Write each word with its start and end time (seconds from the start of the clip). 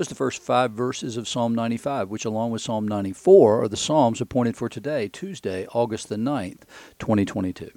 Are 0.00 0.04
the 0.04 0.14
first 0.14 0.40
five 0.40 0.70
verses 0.70 1.18
of 1.18 1.28
Psalm 1.28 1.54
95, 1.54 2.08
which, 2.08 2.24
along 2.24 2.52
with 2.52 2.62
Psalm 2.62 2.88
94, 2.88 3.64
are 3.64 3.68
the 3.68 3.76
Psalms 3.76 4.22
appointed 4.22 4.56
for 4.56 4.66
today, 4.66 5.08
Tuesday, 5.08 5.66
August 5.74 6.08
the 6.08 6.16
9th, 6.16 6.62
2022. 6.98 7.70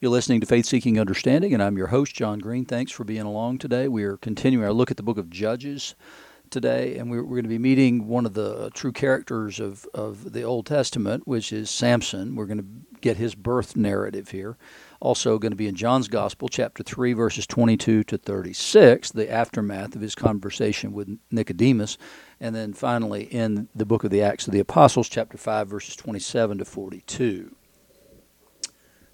You're 0.00 0.12
listening 0.12 0.40
to 0.40 0.46
Faith 0.46 0.64
Seeking 0.64 1.00
Understanding, 1.00 1.52
and 1.52 1.60
I'm 1.60 1.76
your 1.76 1.88
host, 1.88 2.14
John 2.14 2.38
Green. 2.38 2.64
Thanks 2.64 2.92
for 2.92 3.02
being 3.02 3.22
along 3.22 3.58
today. 3.58 3.88
We 3.88 4.04
are 4.04 4.16
continuing 4.16 4.64
our 4.64 4.72
look 4.72 4.92
at 4.92 4.96
the 4.96 5.02
book 5.02 5.18
of 5.18 5.28
Judges 5.28 5.96
today, 6.50 6.98
and 6.98 7.10
we're, 7.10 7.24
we're 7.24 7.34
going 7.34 7.42
to 7.42 7.48
be 7.48 7.58
meeting 7.58 8.06
one 8.06 8.26
of 8.26 8.34
the 8.34 8.70
true 8.72 8.92
characters 8.92 9.58
of, 9.58 9.88
of 9.92 10.34
the 10.34 10.44
Old 10.44 10.66
Testament, 10.66 11.26
which 11.26 11.52
is 11.52 11.68
Samson. 11.68 12.36
We're 12.36 12.46
going 12.46 12.58
to 12.58 12.98
get 13.00 13.16
his 13.16 13.34
birth 13.34 13.74
narrative 13.74 14.28
here 14.28 14.56
also 15.04 15.38
going 15.38 15.52
to 15.52 15.56
be 15.56 15.68
in 15.68 15.74
John's 15.74 16.08
Gospel, 16.08 16.48
chapter 16.48 16.82
3, 16.82 17.12
verses 17.12 17.46
22 17.46 18.04
to 18.04 18.16
36, 18.16 19.12
the 19.12 19.30
aftermath 19.30 19.94
of 19.94 20.00
his 20.00 20.14
conversation 20.14 20.92
with 20.92 21.18
Nicodemus. 21.30 21.98
And 22.40 22.56
then 22.56 22.72
finally 22.72 23.24
in 23.24 23.68
the 23.74 23.84
book 23.84 24.04
of 24.04 24.10
the 24.10 24.22
Acts 24.22 24.46
of 24.46 24.54
the 24.54 24.60
Apostles, 24.60 25.08
chapter 25.08 25.36
5, 25.36 25.68
verses 25.68 25.94
27 25.94 26.58
to 26.58 26.64
42. 26.64 27.54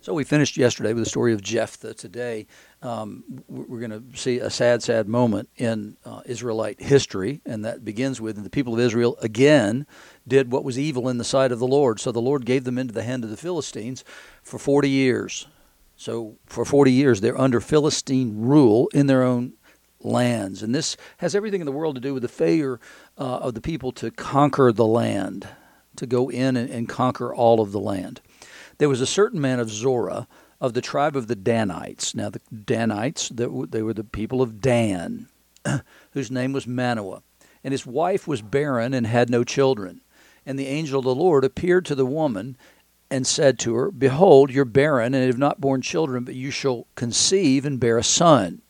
So 0.02 0.14
we 0.14 0.24
finished 0.24 0.56
yesterday 0.56 0.94
with 0.94 1.04
the 1.04 1.10
story 1.10 1.34
of 1.34 1.42
Jephthah. 1.42 1.92
Today, 1.92 2.46
um, 2.80 3.24
we're 3.48 3.86
going 3.86 3.90
to 3.90 4.16
see 4.16 4.38
a 4.38 4.48
sad, 4.48 4.82
sad 4.82 5.08
moment 5.08 5.50
in 5.56 5.96
uh, 6.06 6.22
Israelite 6.24 6.80
history, 6.80 7.42
and 7.44 7.64
that 7.64 7.84
begins 7.84 8.18
with 8.20 8.42
the 8.42 8.48
people 8.48 8.72
of 8.72 8.80
Israel 8.80 9.18
again 9.20 9.86
did 10.26 10.52
what 10.52 10.64
was 10.64 10.78
evil 10.78 11.08
in 11.08 11.18
the 11.18 11.24
sight 11.24 11.52
of 11.52 11.58
the 11.58 11.66
Lord. 11.66 12.00
So 12.00 12.12
the 12.12 12.22
Lord 12.22 12.46
gave 12.46 12.64
them 12.64 12.78
into 12.78 12.94
the 12.94 13.02
hand 13.02 13.24
of 13.24 13.30
the 13.30 13.36
Philistines 13.36 14.04
for 14.42 14.58
40 14.58 14.88
years. 14.88 15.48
So 16.00 16.38
for 16.46 16.64
40 16.64 16.90
years, 16.90 17.20
they're 17.20 17.38
under 17.38 17.60
Philistine 17.60 18.32
rule 18.34 18.88
in 18.94 19.06
their 19.06 19.22
own 19.22 19.52
lands. 20.00 20.62
And 20.62 20.74
this 20.74 20.96
has 21.18 21.34
everything 21.34 21.60
in 21.60 21.66
the 21.66 21.72
world 21.72 21.94
to 21.94 22.00
do 22.00 22.14
with 22.14 22.22
the 22.22 22.28
failure 22.28 22.80
uh, 23.18 23.40
of 23.40 23.52
the 23.52 23.60
people 23.60 23.92
to 23.92 24.10
conquer 24.10 24.72
the 24.72 24.86
land, 24.86 25.46
to 25.96 26.06
go 26.06 26.30
in 26.30 26.56
and, 26.56 26.70
and 26.70 26.88
conquer 26.88 27.34
all 27.34 27.60
of 27.60 27.72
the 27.72 27.78
land. 27.78 28.22
There 28.78 28.88
was 28.88 29.02
a 29.02 29.06
certain 29.06 29.42
man 29.42 29.60
of 29.60 29.68
Zorah 29.68 30.26
of 30.58 30.72
the 30.72 30.80
tribe 30.80 31.16
of 31.16 31.26
the 31.26 31.36
Danites. 31.36 32.14
Now, 32.14 32.30
the 32.30 32.40
Danites, 32.64 33.28
they 33.28 33.46
were 33.46 33.92
the 33.92 34.02
people 34.02 34.40
of 34.40 34.62
Dan, 34.62 35.28
whose 36.12 36.30
name 36.30 36.54
was 36.54 36.66
Manoah. 36.66 37.22
And 37.62 37.72
his 37.72 37.84
wife 37.84 38.26
was 38.26 38.40
barren 38.40 38.94
and 38.94 39.06
had 39.06 39.28
no 39.28 39.44
children. 39.44 40.00
And 40.46 40.58
the 40.58 40.66
angel 40.66 41.00
of 41.00 41.04
the 41.04 41.14
Lord 41.14 41.44
appeared 41.44 41.84
to 41.84 41.94
the 41.94 42.06
woman 42.06 42.56
and 43.10 43.26
said 43.26 43.58
to 43.60 43.74
her, 43.74 43.90
Behold, 43.90 44.50
you're 44.50 44.64
barren 44.64 45.14
and 45.14 45.26
have 45.26 45.38
not 45.38 45.60
borne 45.60 45.82
children, 45.82 46.24
but 46.24 46.34
you 46.34 46.50
shall 46.50 46.86
conceive 46.94 47.64
and 47.64 47.80
bear 47.80 47.98
a 47.98 48.04
son. 48.04 48.62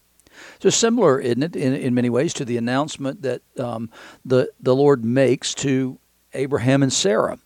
So 0.58 0.70
similar, 0.70 1.20
isn't 1.20 1.42
it, 1.42 1.56
in, 1.56 1.74
in 1.74 1.94
many 1.94 2.10
ways, 2.10 2.32
to 2.34 2.44
the 2.44 2.56
announcement 2.56 3.22
that 3.22 3.42
um, 3.58 3.91
the 4.24 4.50
the 4.60 4.74
Lord 4.74 5.05
makes 5.05 5.55
to 5.55 5.98
Abraham 6.34 6.82
and 6.82 6.92
Sarah. 6.92 7.38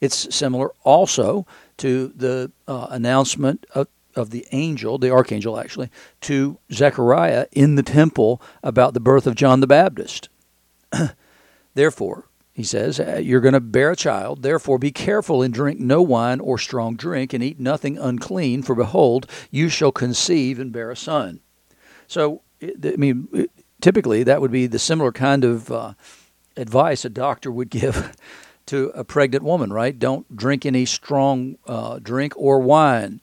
It's 0.00 0.34
similar 0.34 0.72
also 0.84 1.46
to 1.78 2.12
the 2.14 2.52
uh, 2.68 2.88
announcement 2.90 3.66
of, 3.74 3.88
of 4.14 4.30
the 4.30 4.46
angel, 4.52 4.98
the 4.98 5.10
archangel 5.10 5.58
actually, 5.58 5.90
to 6.22 6.58
Zechariah 6.72 7.46
in 7.52 7.74
the 7.76 7.82
temple 7.82 8.42
about 8.62 8.94
the 8.94 9.00
birth 9.00 9.26
of 9.26 9.34
John 9.34 9.60
the 9.60 9.66
Baptist. 9.66 10.28
Therefore, 11.74 12.26
he 12.60 12.64
says, 12.64 13.00
uh, 13.00 13.20
You're 13.22 13.40
going 13.40 13.54
to 13.54 13.60
bear 13.60 13.92
a 13.92 13.96
child. 13.96 14.42
Therefore, 14.42 14.78
be 14.78 14.92
careful 14.92 15.42
and 15.42 15.52
drink 15.52 15.80
no 15.80 16.02
wine 16.02 16.40
or 16.40 16.58
strong 16.58 16.94
drink, 16.94 17.32
and 17.32 17.42
eat 17.42 17.58
nothing 17.58 17.98
unclean, 17.98 18.62
for 18.62 18.74
behold, 18.74 19.28
you 19.50 19.68
shall 19.68 19.92
conceive 19.92 20.58
and 20.58 20.72
bear 20.72 20.90
a 20.90 20.96
son. 20.96 21.40
So, 22.06 22.42
I 22.62 22.96
mean, 22.96 23.48
typically 23.80 24.22
that 24.24 24.40
would 24.40 24.52
be 24.52 24.66
the 24.66 24.78
similar 24.78 25.12
kind 25.12 25.44
of 25.44 25.70
uh, 25.72 25.94
advice 26.56 27.04
a 27.04 27.08
doctor 27.08 27.50
would 27.50 27.70
give 27.80 28.16
to 28.66 28.90
a 28.94 29.04
pregnant 29.04 29.42
woman, 29.42 29.72
right? 29.72 29.98
Don't 29.98 30.36
drink 30.36 30.64
any 30.66 30.84
strong 30.84 31.56
uh, 31.66 31.98
drink 32.00 32.34
or 32.36 32.60
wine, 32.60 33.20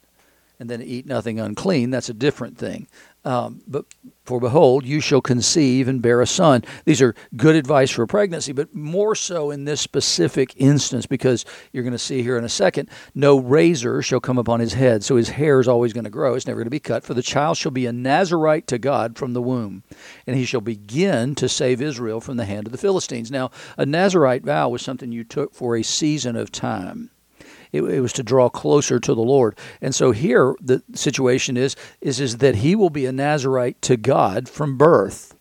and 0.60 0.70
then 0.70 0.82
eat 0.82 1.06
nothing 1.06 1.40
unclean. 1.40 1.92
That's 1.92 2.10
a 2.10 2.14
different 2.14 2.58
thing. 2.58 2.88
Um, 3.28 3.62
but 3.68 3.84
for 4.24 4.40
behold, 4.40 4.86
you 4.86 5.02
shall 5.02 5.20
conceive 5.20 5.90
and 5.90 6.02
bear 6.02 6.22
a 6.22 6.26
son. 6.26 6.64
These 6.86 7.02
are 7.02 7.14
good 7.36 7.58
advice 7.58 7.92
for 7.92 8.08
pregnancy, 8.08 8.54
but 8.54 8.74
more 8.74 9.16
so 9.16 9.52
in 9.52 9.66
this 9.66 9.82
specific 9.82 10.54
instance 10.56 11.06
because 11.06 11.44
you're 11.74 11.84
going 11.84 11.92
to 11.92 12.00
see 12.00 12.24
here 12.24 12.38
in 12.38 12.46
a 12.46 12.50
second, 12.50 12.90
no 13.14 13.38
razor 13.38 14.02
shall 14.02 14.22
come 14.22 14.38
upon 14.38 14.62
his 14.62 14.72
head, 14.72 15.04
so 15.04 15.18
his 15.18 15.28
hair 15.28 15.60
is 15.60 15.68
always 15.68 15.92
going 15.92 16.06
to 16.06 16.10
grow. 16.10 16.36
It's 16.36 16.48
never 16.48 16.60
going 16.60 16.68
to 16.68 16.70
be 16.70 16.80
cut. 16.80 17.04
For 17.04 17.14
the 17.14 17.22
child 17.22 17.58
shall 17.58 17.72
be 17.72 17.86
a 17.86 17.92
Nazarite 17.92 18.66
to 18.68 18.78
God 18.78 19.18
from 19.18 19.34
the 19.34 19.42
womb, 19.42 19.84
and 20.26 20.38
he 20.38 20.46
shall 20.46 20.62
begin 20.62 21.36
to 21.36 21.50
save 21.50 21.82
Israel 21.82 22.22
from 22.22 22.38
the 22.38 22.46
hand 22.46 22.66
of 22.66 22.72
the 22.72 22.78
Philistines. 22.78 23.30
Now, 23.30 23.52
a 23.78 23.86
Nazarite 23.86 24.46
vow 24.46 24.70
was 24.70 24.82
something 24.82 25.12
you 25.12 25.26
took 25.26 25.54
for 25.54 25.76
a 25.76 25.84
season 25.84 26.38
of 26.38 26.50
time. 26.50 27.12
It, 27.78 27.84
it, 27.84 28.02
was 28.02 28.14
to 28.14 28.24
draw 28.24 28.50
closer 28.50 29.00
to 29.00 29.14
the 29.14 29.22
Lord. 29.22 29.58
And 29.82 29.94
so 29.94 30.12
here 30.12 30.56
the 30.62 30.84
situation 30.94 31.58
is 31.58 31.76
is 32.02 32.20
is 32.20 32.38
that 32.38 32.56
he 32.58 32.76
will 32.76 32.90
be 32.90 33.06
a 33.06 33.12
Nazarite 33.12 33.82
to 33.84 33.98
God 33.98 34.50
from 34.50 34.78
birth. 34.78 35.36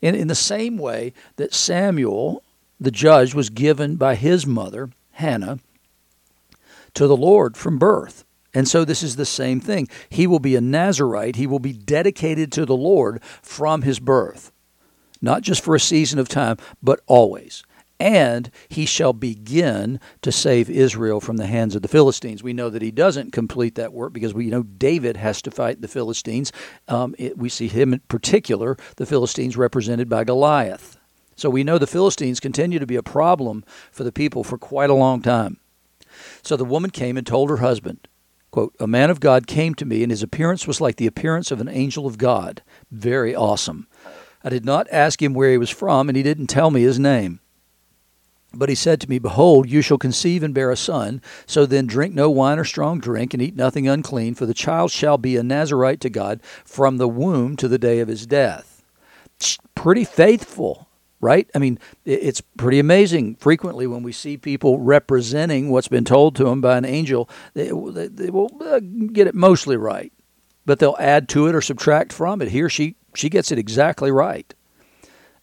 In 0.00 0.14
in 0.14 0.28
the 0.28 0.34
same 0.34 0.78
way 0.78 1.12
that 1.36 1.54
Samuel, 1.54 2.42
the 2.78 2.90
judge, 2.90 3.34
was 3.34 3.50
given 3.50 3.96
by 3.96 4.14
his 4.14 4.46
mother, 4.46 4.90
Hannah, 5.12 5.58
to 6.94 7.06
the 7.06 7.16
Lord 7.16 7.56
from 7.56 7.78
birth. 7.78 8.24
And 8.52 8.66
so 8.66 8.84
this 8.84 9.02
is 9.02 9.14
the 9.14 9.26
same 9.26 9.60
thing. 9.60 9.88
He 10.08 10.26
will 10.26 10.40
be 10.40 10.56
a 10.56 10.60
Nazarite. 10.60 11.36
He 11.36 11.46
will 11.46 11.60
be 11.60 11.72
dedicated 11.72 12.50
to 12.52 12.66
the 12.66 12.76
Lord 12.76 13.22
from 13.42 13.82
his 13.82 14.00
birth. 14.00 14.50
Not 15.22 15.42
just 15.42 15.62
for 15.62 15.74
a 15.74 15.80
season 15.80 16.18
of 16.18 16.28
time, 16.28 16.56
but 16.82 17.00
always 17.06 17.62
and 18.00 18.50
he 18.68 18.86
shall 18.86 19.12
begin 19.12 20.00
to 20.22 20.32
save 20.32 20.70
Israel 20.70 21.20
from 21.20 21.36
the 21.36 21.46
hands 21.46 21.76
of 21.76 21.82
the 21.82 21.88
Philistines. 21.88 22.42
We 22.42 22.54
know 22.54 22.70
that 22.70 22.82
he 22.82 22.90
doesn't 22.90 23.32
complete 23.32 23.74
that 23.74 23.92
work 23.92 24.14
because 24.14 24.32
we 24.32 24.46
know 24.46 24.62
David 24.62 25.18
has 25.18 25.42
to 25.42 25.50
fight 25.50 25.82
the 25.82 25.88
Philistines. 25.88 26.50
Um, 26.88 27.14
it, 27.18 27.36
we 27.36 27.50
see 27.50 27.68
him 27.68 27.92
in 27.92 28.00
particular, 28.08 28.76
the 28.96 29.06
Philistines 29.06 29.56
represented 29.56 30.08
by 30.08 30.24
Goliath. 30.24 30.98
So 31.36 31.50
we 31.50 31.62
know 31.62 31.78
the 31.78 31.86
Philistines 31.86 32.40
continue 32.40 32.78
to 32.78 32.86
be 32.86 32.96
a 32.96 33.02
problem 33.02 33.64
for 33.92 34.04
the 34.04 34.12
people 34.12 34.42
for 34.42 34.58
quite 34.58 34.90
a 34.90 34.94
long 34.94 35.20
time. 35.20 35.58
So 36.42 36.56
the 36.56 36.64
woman 36.64 36.90
came 36.90 37.16
and 37.16 37.26
told 37.26 37.50
her 37.50 37.58
husband, 37.58 38.08
quote, 38.50 38.74
A 38.80 38.86
man 38.86 39.10
of 39.10 39.20
God 39.20 39.46
came 39.46 39.74
to 39.76 39.84
me, 39.84 40.02
and 40.02 40.10
his 40.10 40.22
appearance 40.22 40.66
was 40.66 40.80
like 40.80 40.96
the 40.96 41.06
appearance 41.06 41.50
of 41.50 41.60
an 41.60 41.68
angel 41.68 42.06
of 42.06 42.18
God. 42.18 42.62
Very 42.90 43.34
awesome. 43.34 43.86
I 44.42 44.48
did 44.48 44.64
not 44.64 44.86
ask 44.90 45.22
him 45.22 45.34
where 45.34 45.50
he 45.50 45.58
was 45.58 45.70
from, 45.70 46.08
and 46.08 46.16
he 46.16 46.22
didn't 46.22 46.48
tell 46.48 46.70
me 46.70 46.82
his 46.82 46.98
name. 46.98 47.40
But 48.52 48.68
he 48.68 48.74
said 48.74 49.00
to 49.00 49.08
me, 49.08 49.18
Behold, 49.18 49.70
you 49.70 49.80
shall 49.80 49.98
conceive 49.98 50.42
and 50.42 50.52
bear 50.52 50.70
a 50.70 50.76
son. 50.76 51.22
So 51.46 51.66
then 51.66 51.86
drink 51.86 52.14
no 52.14 52.30
wine 52.30 52.58
or 52.58 52.64
strong 52.64 52.98
drink, 52.98 53.32
and 53.32 53.42
eat 53.42 53.54
nothing 53.54 53.88
unclean, 53.88 54.34
for 54.34 54.46
the 54.46 54.54
child 54.54 54.90
shall 54.90 55.18
be 55.18 55.36
a 55.36 55.42
Nazarite 55.42 56.00
to 56.00 56.10
God 56.10 56.40
from 56.64 56.96
the 56.96 57.08
womb 57.08 57.56
to 57.56 57.68
the 57.68 57.78
day 57.78 58.00
of 58.00 58.08
his 58.08 58.26
death. 58.26 58.82
It's 59.36 59.56
pretty 59.74 60.04
faithful, 60.04 60.88
right? 61.20 61.48
I 61.54 61.58
mean, 61.58 61.78
it's 62.04 62.40
pretty 62.40 62.78
amazing. 62.78 63.36
Frequently, 63.36 63.86
when 63.86 64.02
we 64.02 64.12
see 64.12 64.36
people 64.36 64.78
representing 64.80 65.70
what's 65.70 65.88
been 65.88 66.04
told 66.04 66.34
to 66.36 66.44
them 66.44 66.60
by 66.60 66.76
an 66.76 66.84
angel, 66.84 67.28
they, 67.54 67.66
they 67.66 68.30
will 68.30 68.50
uh, 68.60 68.80
get 69.12 69.28
it 69.28 69.34
mostly 69.34 69.76
right, 69.76 70.12
but 70.66 70.78
they'll 70.80 70.96
add 70.98 71.28
to 71.30 71.46
it 71.46 71.54
or 71.54 71.60
subtract 71.60 72.12
from 72.12 72.42
it. 72.42 72.48
Here, 72.48 72.68
she 72.68 72.96
she 73.14 73.28
gets 73.28 73.50
it 73.50 73.58
exactly 73.58 74.10
right. 74.10 74.54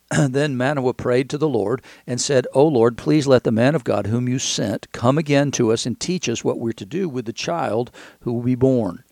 then 0.30 0.56
Manoah 0.56 0.94
prayed 0.94 1.30
to 1.30 1.38
the 1.38 1.50
Lord 1.50 1.82
and 2.06 2.20
said, 2.22 2.48
O 2.54 2.66
Lord, 2.66 2.98
please 2.98 3.28
let 3.28 3.44
the 3.44 3.52
man 3.52 3.76
of 3.76 3.84
God 3.84 4.08
whom 4.08 4.30
you 4.30 4.40
sent 4.40 4.92
come 4.92 5.18
again 5.18 5.52
to 5.52 5.72
us 5.72 5.86
and 5.86 6.00
teach 6.00 6.30
us 6.30 6.44
what 6.44 6.60
we're 6.60 6.72
to 6.74 6.86
do 6.86 7.10
with 7.10 7.26
the 7.26 7.34
child 7.34 7.92
who 8.22 8.34
will 8.34 8.44
be 8.44 8.56
born. 8.56 9.04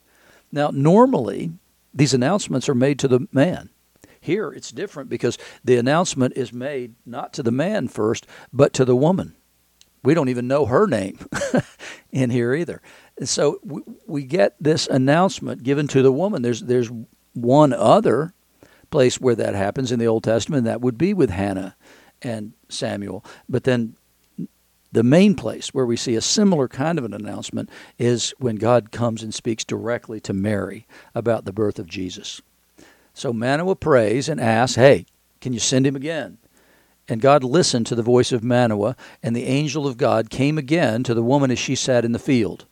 Now, 0.52 0.70
normally, 0.72 1.52
these 1.94 2.14
announcements 2.14 2.70
are 2.70 2.76
made 2.76 3.00
to 3.00 3.08
the 3.08 3.28
man. 3.32 3.70
Here, 4.22 4.52
it's 4.52 4.72
different 4.72 5.10
because 5.10 5.38
the 5.64 5.78
announcement 5.78 6.34
is 6.36 6.52
made 6.52 6.96
not 7.06 7.34
to 7.34 7.44
the 7.44 7.52
man 7.52 7.88
first, 7.88 8.26
but 8.52 8.74
to 8.74 8.86
the 8.86 8.96
woman. 8.96 9.36
We 10.04 10.14
don't 10.14 10.30
even 10.30 10.48
know 10.48 10.66
her 10.66 10.88
name 10.88 11.20
in 12.12 12.30
here 12.30 12.54
either. 12.54 12.82
And 13.18 13.28
so 13.28 13.60
we, 13.64 13.82
we 14.06 14.24
get 14.24 14.56
this 14.60 14.88
announcement 14.88 15.64
given 15.64 15.88
to 15.90 16.02
the 16.02 16.12
woman. 16.12 16.42
There's, 16.42 16.62
there's 16.62 16.92
one 17.34 17.74
other 17.74 18.34
place 18.96 19.20
where 19.20 19.36
that 19.36 19.56
happens 19.56 19.92
in 19.92 20.00
the 20.00 20.08
Old 20.08 20.24
Testament. 20.24 20.64
That 20.64 20.80
would 20.80 20.98
be 20.98 21.14
with 21.14 21.30
Hannah 21.30 21.76
and 22.22 22.54
Samuel. 22.70 23.26
But 23.50 23.66
then 23.66 23.96
The 24.96 25.04
main 25.04 25.36
place 25.36 25.74
where 25.74 25.86
we 25.86 25.98
see 25.98 26.16
a 26.16 26.22
similar 26.22 26.70
kind 26.70 26.98
of 26.98 27.04
an 27.04 27.14
announcement 27.14 27.70
is 28.00 28.34
when 28.38 28.56
God 28.56 28.94
comes 28.94 29.24
and 29.24 29.34
speaks 29.34 29.66
directly 29.66 30.22
to 30.22 30.32
Mary 30.32 30.88
about 31.14 31.44
the 31.44 31.52
birth 31.52 31.80
of 31.80 31.88
Jesus. 31.90 32.42
So 33.14 33.34
Manoah 33.34 33.76
prays 33.76 34.30
and 34.30 34.40
asks, 34.40 34.78
Hey, 34.78 35.06
can 35.42 35.52
you 35.52 35.60
send 35.60 35.86
him 35.86 35.98
again? 35.98 36.38
And 37.10 37.20
God 37.20 37.44
listened 37.44 37.88
to 37.88 37.96
the 37.96 38.04
voice 38.04 38.32
of 38.32 38.42
Manoah, 38.42 38.96
and 39.22 39.36
the 39.36 39.44
angel 39.44 39.86
of 39.86 39.98
God 39.98 40.30
came 40.30 40.58
again 40.58 41.04
to 41.04 41.14
the 41.14 41.22
woman 41.22 41.52
as 41.52 41.60
she 41.60 41.76
sat 41.76 42.06
in 42.06 42.14
the 42.14 42.18
field. 42.18 42.64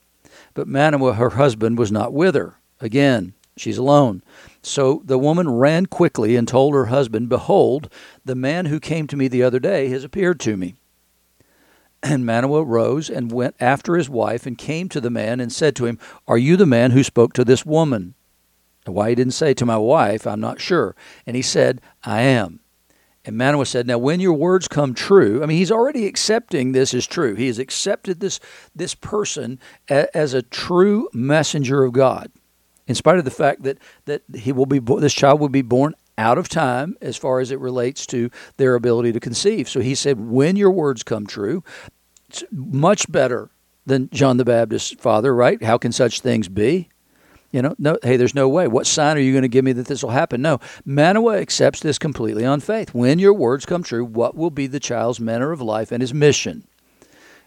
But 0.53 0.69
Manoah, 0.69 1.15
her 1.15 1.31
husband, 1.31 1.77
was 1.77 1.91
not 1.91 2.13
with 2.13 2.35
her. 2.35 2.55
Again, 2.79 3.33
she's 3.57 3.77
alone. 3.77 4.23
So 4.61 5.01
the 5.05 5.17
woman 5.17 5.49
ran 5.49 5.85
quickly 5.85 6.35
and 6.35 6.47
told 6.47 6.73
her 6.73 6.85
husband, 6.85 7.29
Behold, 7.29 7.89
the 8.23 8.35
man 8.35 8.65
who 8.65 8.79
came 8.79 9.07
to 9.07 9.17
me 9.17 9.27
the 9.27 9.43
other 9.43 9.59
day 9.59 9.89
has 9.89 10.03
appeared 10.03 10.39
to 10.41 10.57
me. 10.57 10.75
And 12.01 12.25
Manoah 12.25 12.65
rose 12.65 13.09
and 13.09 13.31
went 13.31 13.55
after 13.59 13.95
his 13.95 14.09
wife 14.09 14.45
and 14.45 14.57
came 14.57 14.89
to 14.89 14.99
the 14.99 15.09
man 15.09 15.39
and 15.39 15.51
said 15.51 15.75
to 15.77 15.85
him, 15.85 15.97
Are 16.27 16.37
you 16.37 16.57
the 16.57 16.65
man 16.65 16.91
who 16.91 17.03
spoke 17.03 17.33
to 17.33 17.45
this 17.45 17.65
woman? 17.65 18.13
Why 18.85 19.09
he 19.09 19.15
didn't 19.15 19.33
say 19.33 19.53
to 19.53 19.65
my 19.65 19.77
wife, 19.77 20.27
I'm 20.27 20.41
not 20.41 20.59
sure. 20.59 20.95
And 21.25 21.37
he 21.37 21.41
said, 21.41 21.79
I 22.03 22.21
am. 22.21 22.59
And 23.25 23.37
Manoah 23.37 23.65
said, 23.65 23.87
Now, 23.87 23.97
when 23.97 24.19
your 24.19 24.33
words 24.33 24.67
come 24.67 24.93
true, 24.93 25.41
I 25.41 25.45
mean, 25.45 25.57
he's 25.57 25.71
already 25.71 26.05
accepting 26.05 26.71
this 26.71 26.93
is 26.93 27.07
true. 27.07 27.35
He 27.35 27.47
has 27.47 27.59
accepted 27.59 28.19
this, 28.19 28.39
this 28.75 28.95
person 28.95 29.59
as 29.87 30.33
a 30.33 30.41
true 30.41 31.07
messenger 31.13 31.85
of 31.85 31.93
God, 31.93 32.31
in 32.87 32.95
spite 32.95 33.17
of 33.17 33.25
the 33.25 33.31
fact 33.31 33.63
that, 33.63 33.77
that 34.05 34.23
he 34.35 34.51
will 34.51 34.65
be 34.65 34.79
this 34.79 35.13
child 35.13 35.39
will 35.39 35.49
be 35.49 35.61
born 35.61 35.95
out 36.17 36.37
of 36.37 36.49
time 36.49 36.95
as 37.01 37.17
far 37.17 37.39
as 37.39 37.51
it 37.51 37.59
relates 37.59 38.05
to 38.07 38.29
their 38.57 38.75
ability 38.75 39.11
to 39.11 39.19
conceive. 39.19 39.67
So 39.69 39.79
he 39.79 39.95
said, 39.95 40.19
When 40.19 40.55
your 40.55 40.71
words 40.71 41.03
come 41.03 41.25
true, 41.25 41.63
it's 42.29 42.43
much 42.51 43.11
better 43.11 43.49
than 43.85 44.09
John 44.11 44.37
the 44.37 44.45
Baptist's 44.45 44.93
father, 44.93 45.33
right? 45.33 45.61
How 45.61 45.77
can 45.77 45.91
such 45.91 46.21
things 46.21 46.47
be? 46.47 46.89
You 47.51 47.61
know, 47.61 47.75
no, 47.77 47.99
hey, 48.01 48.17
there's 48.17 48.33
no 48.33 48.49
way. 48.49 48.67
What 48.67 48.87
sign 48.87 49.15
are 49.15 49.21
you 49.21 49.31
going 49.31 49.43
to 49.43 49.47
give 49.47 49.63
me 49.63 49.73
that 49.73 49.85
this 49.85 50.01
will 50.01 50.09
happen? 50.09 50.41
No. 50.41 50.59
Manoah 50.85 51.37
accepts 51.37 51.81
this 51.81 51.99
completely 51.99 52.43
on 52.43 52.59
faith. 52.59 52.95
When 52.95 53.19
your 53.19 53.33
words 53.33 53.67
come 53.67 53.83
true, 53.83 54.03
what 54.03 54.35
will 54.35 54.49
be 54.49 54.65
the 54.65 54.79
child's 54.79 55.19
manner 55.19 55.51
of 55.51 55.61
life 55.61 55.91
and 55.91 56.01
his 56.01 56.15
mission? 56.15 56.65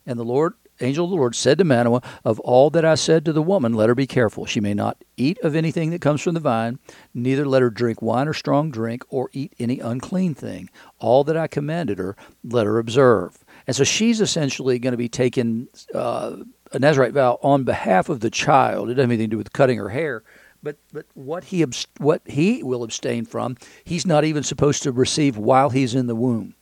And 0.06 0.16
the 0.16 0.24
Lord, 0.24 0.54
angel 0.80 1.04
of 1.04 1.10
the 1.10 1.16
Lord, 1.16 1.34
said 1.34 1.58
to 1.58 1.64
Manoah, 1.64 2.02
Of 2.24 2.40
all 2.40 2.70
that 2.70 2.84
I 2.84 2.94
said 2.94 3.24
to 3.24 3.32
the 3.32 3.42
woman, 3.42 3.74
let 3.74 3.88
her 3.88 3.94
be 3.94 4.06
careful. 4.06 4.46
She 4.46 4.60
may 4.60 4.74
not 4.74 5.04
eat 5.16 5.38
of 5.40 5.54
anything 5.54 5.90
that 5.90 6.00
comes 6.00 6.20
from 6.22 6.34
the 6.34 6.40
vine, 6.40 6.78
neither 7.14 7.46
let 7.46 7.62
her 7.62 7.70
drink 7.70 8.02
wine 8.02 8.28
or 8.28 8.34
strong 8.34 8.70
drink, 8.70 9.04
or 9.08 9.30
eat 9.32 9.54
any 9.58 9.80
unclean 9.80 10.34
thing. 10.34 10.68
All 10.98 11.24
that 11.24 11.36
I 11.36 11.46
commanded 11.46 11.98
her, 11.98 12.16
let 12.44 12.66
her 12.66 12.78
observe. 12.78 13.44
And 13.66 13.76
so 13.76 13.84
she's 13.84 14.20
essentially 14.20 14.78
going 14.78 14.92
to 14.92 14.98
be 14.98 15.08
taking 15.08 15.68
Uh, 15.94 16.36
a 16.72 16.80
Nazarite 16.80 17.12
vow 17.12 17.38
on 17.44 17.62
behalf 17.62 18.08
of 18.08 18.18
the 18.18 18.28
child. 18.28 18.90
It 18.90 18.94
doesn't 18.94 19.08
have 19.08 19.10
anything 19.12 19.30
to 19.30 19.34
do 19.34 19.38
with 19.38 19.52
cutting 19.52 19.78
her 19.78 19.90
hair, 19.90 20.24
but 20.64 20.78
but 20.92 21.06
what 21.14 21.44
he 21.44 21.64
what 21.98 22.22
he 22.26 22.64
will 22.64 22.82
abstain 22.82 23.24
from, 23.24 23.56
he's 23.84 24.04
not 24.04 24.24
even 24.24 24.42
supposed 24.42 24.82
to 24.82 24.90
receive 24.90 25.38
while 25.38 25.70
he's 25.70 25.94
in 25.94 26.08
the 26.08 26.16
womb. 26.16 26.55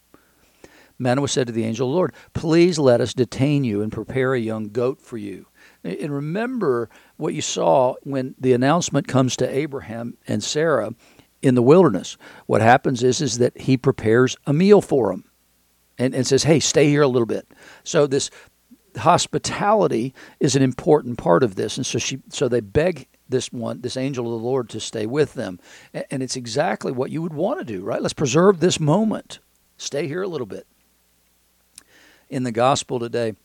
Manoah 0.99 1.29
said 1.29 1.47
to 1.49 1.53
the 1.53 1.65
angel 1.65 1.89
of 1.89 1.93
the 1.93 1.97
Lord, 1.97 2.15
Please 2.33 2.79
let 2.79 3.01
us 3.01 3.15
detain 3.15 3.65
you 3.65 3.83
and 3.83 3.91
prepare 3.91 4.35
a 4.35 4.41
young 4.41 4.69
goat 4.69 5.01
for 5.01 5.17
you. 5.17 5.47
And 5.83 6.13
remember 6.13 6.89
what 7.17 7.35
you 7.35 7.43
saw 7.43 7.95
when 8.03 8.35
the 8.39 8.53
announcement 8.53 9.09
comes 9.09 9.37
to 9.37 9.49
Abraham 9.49 10.17
and 10.27 10.43
Sarah 10.43 10.93
in 11.43 11.55
the 11.55 11.63
wilderness. 11.63 12.17
What 12.47 12.63
happens 12.63 13.03
is, 13.03 13.21
is 13.21 13.39
that 13.39 13.61
he 13.61 13.77
prepares 13.77 14.37
a 14.47 14.53
meal 14.53 14.81
for 14.81 15.11
them 15.11 15.25
and, 15.99 16.15
and 16.15 16.27
says, 16.27 16.45
Hey, 16.45 16.61
stay 16.61 16.89
here 16.89 17.03
a 17.03 17.09
little 17.09 17.27
bit. 17.27 17.47
So 17.83 18.07
this 18.07 18.31
hospitality 18.97 20.15
is 20.41 20.57
an 20.57 20.63
important 20.63 21.19
part 21.19 21.43
of 21.43 21.57
this, 21.57 21.77
and 21.77 21.87
so 21.87 21.99
she 21.99 22.21
so 22.29 22.49
they 22.49 22.61
beg 22.61 23.09
this 23.29 23.53
one 23.53 23.81
this 23.81 23.97
angel 23.97 24.27
of 24.27 24.41
the 24.41 24.47
Lord 24.47 24.69
to 24.71 24.81
stay 24.81 25.07
with 25.07 25.35
them, 25.35 25.59
and 26.11 26.23
it's 26.23 26.37
exactly 26.37 26.93
what 26.93 27.11
you 27.11 27.23
would 27.23 27.35
want 27.35 27.59
to 27.59 27.65
do, 27.65 27.83
right? 27.83 28.01
Let's 28.01 28.15
preserve 28.15 28.61
this 28.61 28.79
moment. 28.79 29.41
Stay 29.77 30.07
here 30.07 30.23
a 30.23 30.29
little 30.29 30.47
bit. 30.47 30.67
In 32.35 32.43
the 32.43 32.51
gospel 32.51 32.99
today, 32.99 33.37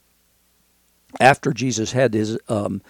after 1.20 1.52
Jesus 1.52 1.92
had 1.92 2.12
his 2.12 2.36
um, 2.48 2.82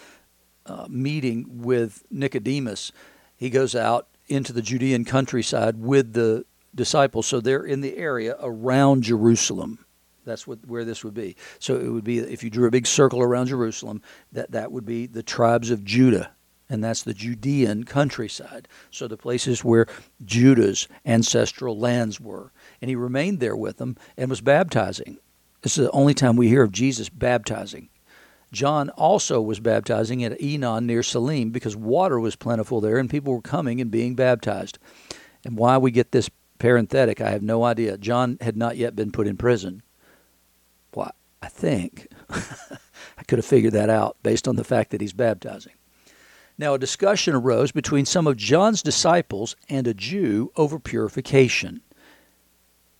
uh, 0.64 0.86
meeting 0.88 1.60
with 1.60 2.04
Nicodemus, 2.10 2.90
he 3.36 3.50
goes 3.50 3.74
out 3.74 4.08
into 4.26 4.54
the 4.54 4.62
Judean 4.62 5.04
countryside 5.04 5.76
with 5.78 6.14
the 6.14 6.46
disciples. 6.74 7.26
So 7.26 7.38
they're 7.38 7.66
in 7.66 7.82
the 7.82 7.98
area 7.98 8.34
around 8.40 9.02
Jerusalem. 9.02 9.84
That's 10.24 10.46
what 10.46 10.66
where 10.66 10.86
this 10.86 11.04
would 11.04 11.12
be. 11.12 11.36
So 11.58 11.76
it 11.76 11.90
would 11.90 12.04
be 12.04 12.20
if 12.20 12.42
you 12.42 12.48
drew 12.48 12.66
a 12.66 12.70
big 12.70 12.86
circle 12.86 13.20
around 13.20 13.48
Jerusalem, 13.48 14.00
that 14.32 14.52
that 14.52 14.72
would 14.72 14.86
be 14.86 15.06
the 15.06 15.22
tribes 15.22 15.70
of 15.70 15.84
Judah, 15.84 16.30
and 16.70 16.82
that's 16.82 17.02
the 17.02 17.12
Judean 17.12 17.84
countryside. 17.84 18.68
So 18.90 19.06
the 19.06 19.18
places 19.18 19.62
where 19.62 19.86
Judah's 20.24 20.88
ancestral 21.04 21.78
lands 21.78 22.18
were, 22.18 22.52
and 22.80 22.88
he 22.88 22.96
remained 22.96 23.38
there 23.38 23.54
with 23.54 23.76
them 23.76 23.98
and 24.16 24.30
was 24.30 24.40
baptizing. 24.40 25.18
This 25.62 25.76
is 25.76 25.86
the 25.86 25.92
only 25.92 26.14
time 26.14 26.36
we 26.36 26.48
hear 26.48 26.62
of 26.62 26.72
Jesus 26.72 27.08
baptizing. 27.08 27.88
John 28.52 28.90
also 28.90 29.40
was 29.40 29.60
baptizing 29.60 30.24
at 30.24 30.40
Aenon 30.40 30.84
near 30.84 31.02
Salim 31.02 31.50
because 31.50 31.76
water 31.76 32.18
was 32.18 32.34
plentiful 32.34 32.80
there 32.80 32.98
and 32.98 33.08
people 33.08 33.34
were 33.34 33.42
coming 33.42 33.80
and 33.80 33.90
being 33.90 34.14
baptized. 34.14 34.78
And 35.44 35.56
why 35.56 35.78
we 35.78 35.90
get 35.90 36.12
this 36.12 36.30
parenthetic, 36.58 37.20
I 37.20 37.30
have 37.30 37.42
no 37.42 37.64
idea. 37.64 37.96
John 37.96 38.38
had 38.40 38.56
not 38.56 38.76
yet 38.76 38.96
been 38.96 39.12
put 39.12 39.28
in 39.28 39.36
prison. 39.36 39.82
Well, 40.94 41.12
I 41.40 41.48
think 41.48 42.08
I 42.30 43.22
could 43.26 43.38
have 43.38 43.46
figured 43.46 43.74
that 43.74 43.90
out 43.90 44.16
based 44.22 44.48
on 44.48 44.56
the 44.56 44.64
fact 44.64 44.90
that 44.90 45.00
he's 45.00 45.12
baptizing. 45.12 45.74
Now, 46.58 46.74
a 46.74 46.78
discussion 46.78 47.34
arose 47.34 47.72
between 47.72 48.04
some 48.04 48.26
of 48.26 48.36
John's 48.36 48.82
disciples 48.82 49.56
and 49.70 49.86
a 49.86 49.94
Jew 49.94 50.52
over 50.56 50.78
purification. 50.78 51.80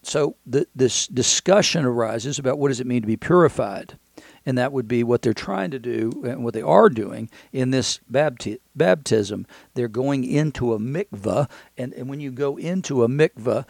So, 0.03 0.37
the, 0.47 0.67
this 0.75 1.07
discussion 1.07 1.85
arises 1.85 2.39
about 2.39 2.59
what 2.59 2.69
does 2.69 2.81
it 2.81 2.87
mean 2.87 3.03
to 3.03 3.07
be 3.07 3.17
purified? 3.17 3.99
And 4.47 4.57
that 4.57 4.73
would 4.73 4.89
be 4.89 5.05
what 5.05 5.21
they're 5.23 5.35
trying 5.35 5.71
to 5.73 5.79
do 5.79 6.11
and 6.27 6.43
what 6.43 6.55
they 6.55 6.63
are 6.63 6.89
doing 6.89 7.29
in 7.53 7.71
this 7.71 8.01
bapti- 8.11 8.61
baptism. 8.75 9.47
They're 9.75 9.89
going 9.89 10.25
into 10.25 10.73
a 10.73 10.79
mikvah, 10.79 11.51
and, 11.77 11.93
and 11.93 12.09
when 12.09 12.21
you 12.21 12.31
go 12.31 12.57
into 12.57 13.05
a 13.05 13.09
mikvah, 13.09 13.67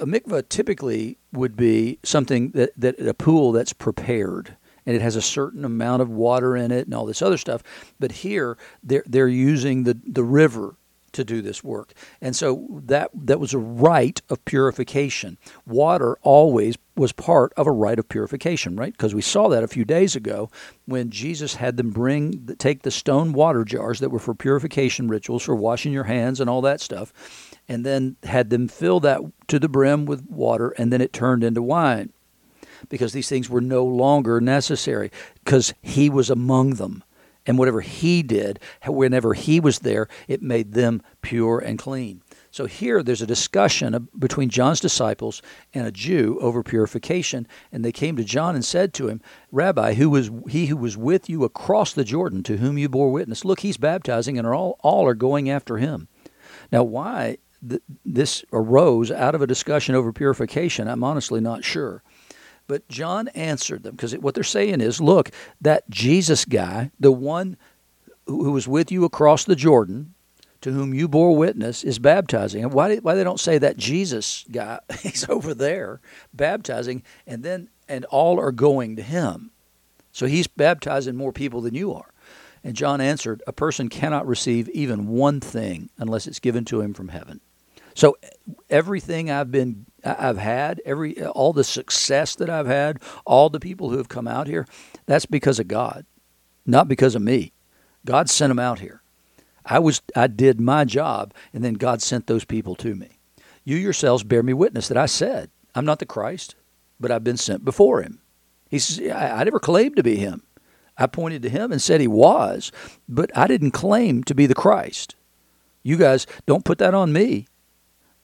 a 0.00 0.06
mikvah 0.06 0.48
typically 0.48 1.18
would 1.32 1.56
be 1.56 1.98
something 2.02 2.50
that, 2.52 2.72
that 2.78 2.98
a 2.98 3.12
pool 3.12 3.52
that's 3.52 3.74
prepared 3.74 4.56
and 4.86 4.94
it 4.94 5.02
has 5.02 5.16
a 5.16 5.22
certain 5.22 5.64
amount 5.64 6.02
of 6.02 6.10
water 6.10 6.56
in 6.56 6.70
it 6.70 6.86
and 6.86 6.94
all 6.94 7.06
this 7.06 7.22
other 7.22 7.38
stuff. 7.38 7.62
But 7.98 8.12
here 8.12 8.56
they're 8.82 9.04
they're 9.06 9.28
using 9.28 9.84
the, 9.84 9.98
the 10.06 10.24
river 10.24 10.76
to 11.14 11.24
do 11.24 11.42
this 11.42 11.64
work. 11.64 11.92
And 12.20 12.36
so 12.36 12.66
that 12.84 13.10
that 13.14 13.40
was 13.40 13.54
a 13.54 13.58
rite 13.58 14.22
of 14.28 14.44
purification. 14.44 15.38
Water 15.66 16.16
always 16.22 16.76
was 16.96 17.12
part 17.12 17.52
of 17.56 17.66
a 17.66 17.72
rite 17.72 17.98
of 17.98 18.08
purification, 18.08 18.76
right? 18.76 18.92
Because 18.92 19.14
we 19.14 19.22
saw 19.22 19.48
that 19.48 19.64
a 19.64 19.68
few 19.68 19.84
days 19.84 20.14
ago 20.14 20.50
when 20.86 21.10
Jesus 21.10 21.56
had 21.56 21.76
them 21.76 21.90
bring 21.90 22.46
take 22.58 22.82
the 22.82 22.90
stone 22.90 23.32
water 23.32 23.64
jars 23.64 24.00
that 24.00 24.10
were 24.10 24.18
for 24.18 24.34
purification 24.34 25.08
rituals 25.08 25.42
for 25.42 25.56
washing 25.56 25.92
your 25.92 26.04
hands 26.04 26.40
and 26.40 26.48
all 26.48 26.60
that 26.62 26.80
stuff 26.80 27.12
and 27.68 27.84
then 27.84 28.16
had 28.24 28.50
them 28.50 28.68
fill 28.68 29.00
that 29.00 29.20
to 29.48 29.58
the 29.58 29.68
brim 29.68 30.06
with 30.06 30.28
water, 30.28 30.70
and 30.70 30.92
then 30.92 31.00
it 31.00 31.12
turned 31.12 31.44
into 31.44 31.62
wine 31.62 32.12
because 32.88 33.12
these 33.12 33.28
things 33.28 33.48
were 33.48 33.60
no 33.60 33.84
longer 33.84 34.40
necessary 34.40 35.10
because 35.42 35.72
he 35.82 36.10
was 36.10 36.28
among 36.28 36.74
them. 36.74 37.02
And 37.46 37.58
whatever 37.58 37.82
he 37.82 38.22
did, 38.22 38.58
whenever 38.86 39.34
he 39.34 39.60
was 39.60 39.80
there, 39.80 40.08
it 40.28 40.42
made 40.42 40.72
them 40.72 41.02
pure 41.20 41.58
and 41.58 41.78
clean. 41.78 42.22
So 42.50 42.66
here 42.66 43.02
there's 43.02 43.20
a 43.20 43.26
discussion 43.26 44.08
between 44.18 44.48
John's 44.48 44.80
disciples 44.80 45.42
and 45.74 45.86
a 45.86 45.92
Jew 45.92 46.38
over 46.40 46.62
purification, 46.62 47.46
and 47.72 47.84
they 47.84 47.92
came 47.92 48.16
to 48.16 48.24
John 48.24 48.54
and 48.54 48.64
said 48.64 48.94
to 48.94 49.08
him, 49.08 49.20
Rabbi, 49.50 49.94
who 49.94 50.08
was 50.08 50.30
he 50.48 50.66
who 50.66 50.76
was 50.76 50.96
with 50.96 51.28
you 51.28 51.44
across 51.44 51.92
the 51.92 52.04
Jordan, 52.04 52.42
to 52.44 52.58
whom 52.58 52.78
you 52.78 52.88
bore 52.88 53.10
witness? 53.10 53.44
Look, 53.44 53.60
he's 53.60 53.76
baptizing, 53.76 54.38
and 54.38 54.46
all, 54.46 54.78
all 54.80 55.06
are 55.06 55.14
going 55.14 55.50
after 55.50 55.78
him. 55.78 56.08
Now, 56.70 56.84
why 56.84 57.38
th- 57.68 57.82
this 58.04 58.44
arose 58.52 59.10
out 59.10 59.34
of 59.34 59.42
a 59.42 59.46
discussion 59.46 59.94
over 59.94 60.12
purification, 60.12 60.88
I'm 60.88 61.04
honestly 61.04 61.40
not 61.40 61.64
sure. 61.64 62.02
But 62.66 62.88
John 62.88 63.28
answered 63.28 63.82
them 63.82 63.94
because 63.94 64.16
what 64.18 64.34
they're 64.34 64.44
saying 64.44 64.80
is 64.80 65.00
look, 65.00 65.30
that 65.60 65.88
Jesus 65.90 66.44
guy, 66.44 66.90
the 66.98 67.12
one 67.12 67.56
who 68.26 68.52
was 68.52 68.66
with 68.66 68.90
you 68.90 69.04
across 69.04 69.44
the 69.44 69.56
Jordan, 69.56 70.14
to 70.62 70.72
whom 70.72 70.94
you 70.94 71.08
bore 71.08 71.36
witness, 71.36 71.84
is 71.84 71.98
baptizing. 71.98 72.62
And 72.62 72.72
why, 72.72 72.96
why 72.96 73.14
they 73.14 73.24
don't 73.24 73.40
say 73.40 73.58
that 73.58 73.76
Jesus 73.76 74.46
guy, 74.50 74.78
he's 75.00 75.28
over 75.28 75.52
there 75.52 76.00
baptizing, 76.32 77.02
and 77.26 77.42
then 77.42 77.68
and 77.88 78.04
all 78.06 78.40
are 78.40 78.52
going 78.52 78.96
to 78.96 79.02
him. 79.02 79.50
So 80.12 80.26
he's 80.26 80.46
baptizing 80.46 81.16
more 81.16 81.32
people 81.32 81.60
than 81.60 81.74
you 81.74 81.92
are. 81.92 82.14
And 82.62 82.74
John 82.74 83.00
answered, 83.00 83.42
A 83.46 83.52
person 83.52 83.90
cannot 83.90 84.26
receive 84.26 84.70
even 84.70 85.08
one 85.08 85.40
thing 85.40 85.90
unless 85.98 86.26
it's 86.26 86.40
given 86.40 86.64
to 86.66 86.80
him 86.80 86.94
from 86.94 87.08
heaven. 87.08 87.40
So 87.94 88.16
everything 88.68 89.30
I've 89.30 89.50
been 89.50 89.86
I've 90.04 90.38
had, 90.38 90.82
every 90.84 91.24
all 91.24 91.52
the 91.52 91.64
success 91.64 92.34
that 92.36 92.50
I've 92.50 92.66
had, 92.66 93.00
all 93.24 93.48
the 93.48 93.60
people 93.60 93.90
who 93.90 93.96
have 93.96 94.08
come 94.08 94.28
out 94.28 94.46
here, 94.46 94.66
that's 95.06 95.26
because 95.26 95.58
of 95.58 95.68
God, 95.68 96.04
not 96.66 96.88
because 96.88 97.14
of 97.14 97.22
me. 97.22 97.52
God 98.04 98.28
sent 98.28 98.50
them 98.50 98.58
out 98.58 98.80
here. 98.80 99.02
I 99.64 99.78
was 99.78 100.02
I 100.14 100.26
did 100.26 100.60
my 100.60 100.84
job 100.84 101.32
and 101.52 101.64
then 101.64 101.74
God 101.74 102.02
sent 102.02 102.26
those 102.26 102.44
people 102.44 102.74
to 102.76 102.94
me. 102.94 103.18
You 103.64 103.76
yourselves 103.76 104.24
bear 104.24 104.42
me 104.42 104.52
witness 104.52 104.88
that 104.88 104.98
I 104.98 105.06
said, 105.06 105.50
I'm 105.74 105.86
not 105.86 106.00
the 106.00 106.06
Christ, 106.06 106.54
but 107.00 107.10
I've 107.10 107.24
been 107.24 107.38
sent 107.38 107.64
before 107.64 108.02
him. 108.02 108.20
He 108.68 108.78
says, 108.78 109.10
I, 109.10 109.40
I 109.40 109.44
never 109.44 109.60
claimed 109.60 109.96
to 109.96 110.02
be 110.02 110.16
him. 110.16 110.42
I 110.98 111.06
pointed 111.06 111.42
to 111.42 111.48
him 111.48 111.72
and 111.72 111.80
said 111.80 112.00
he 112.00 112.06
was, 112.06 112.70
but 113.08 113.36
I 113.36 113.46
didn't 113.46 113.72
claim 113.72 114.22
to 114.24 114.34
be 114.34 114.46
the 114.46 114.54
Christ. 114.54 115.16
You 115.82 115.96
guys 115.96 116.26
don't 116.46 116.64
put 116.64 116.78
that 116.78 116.94
on 116.94 117.12
me. 117.12 117.46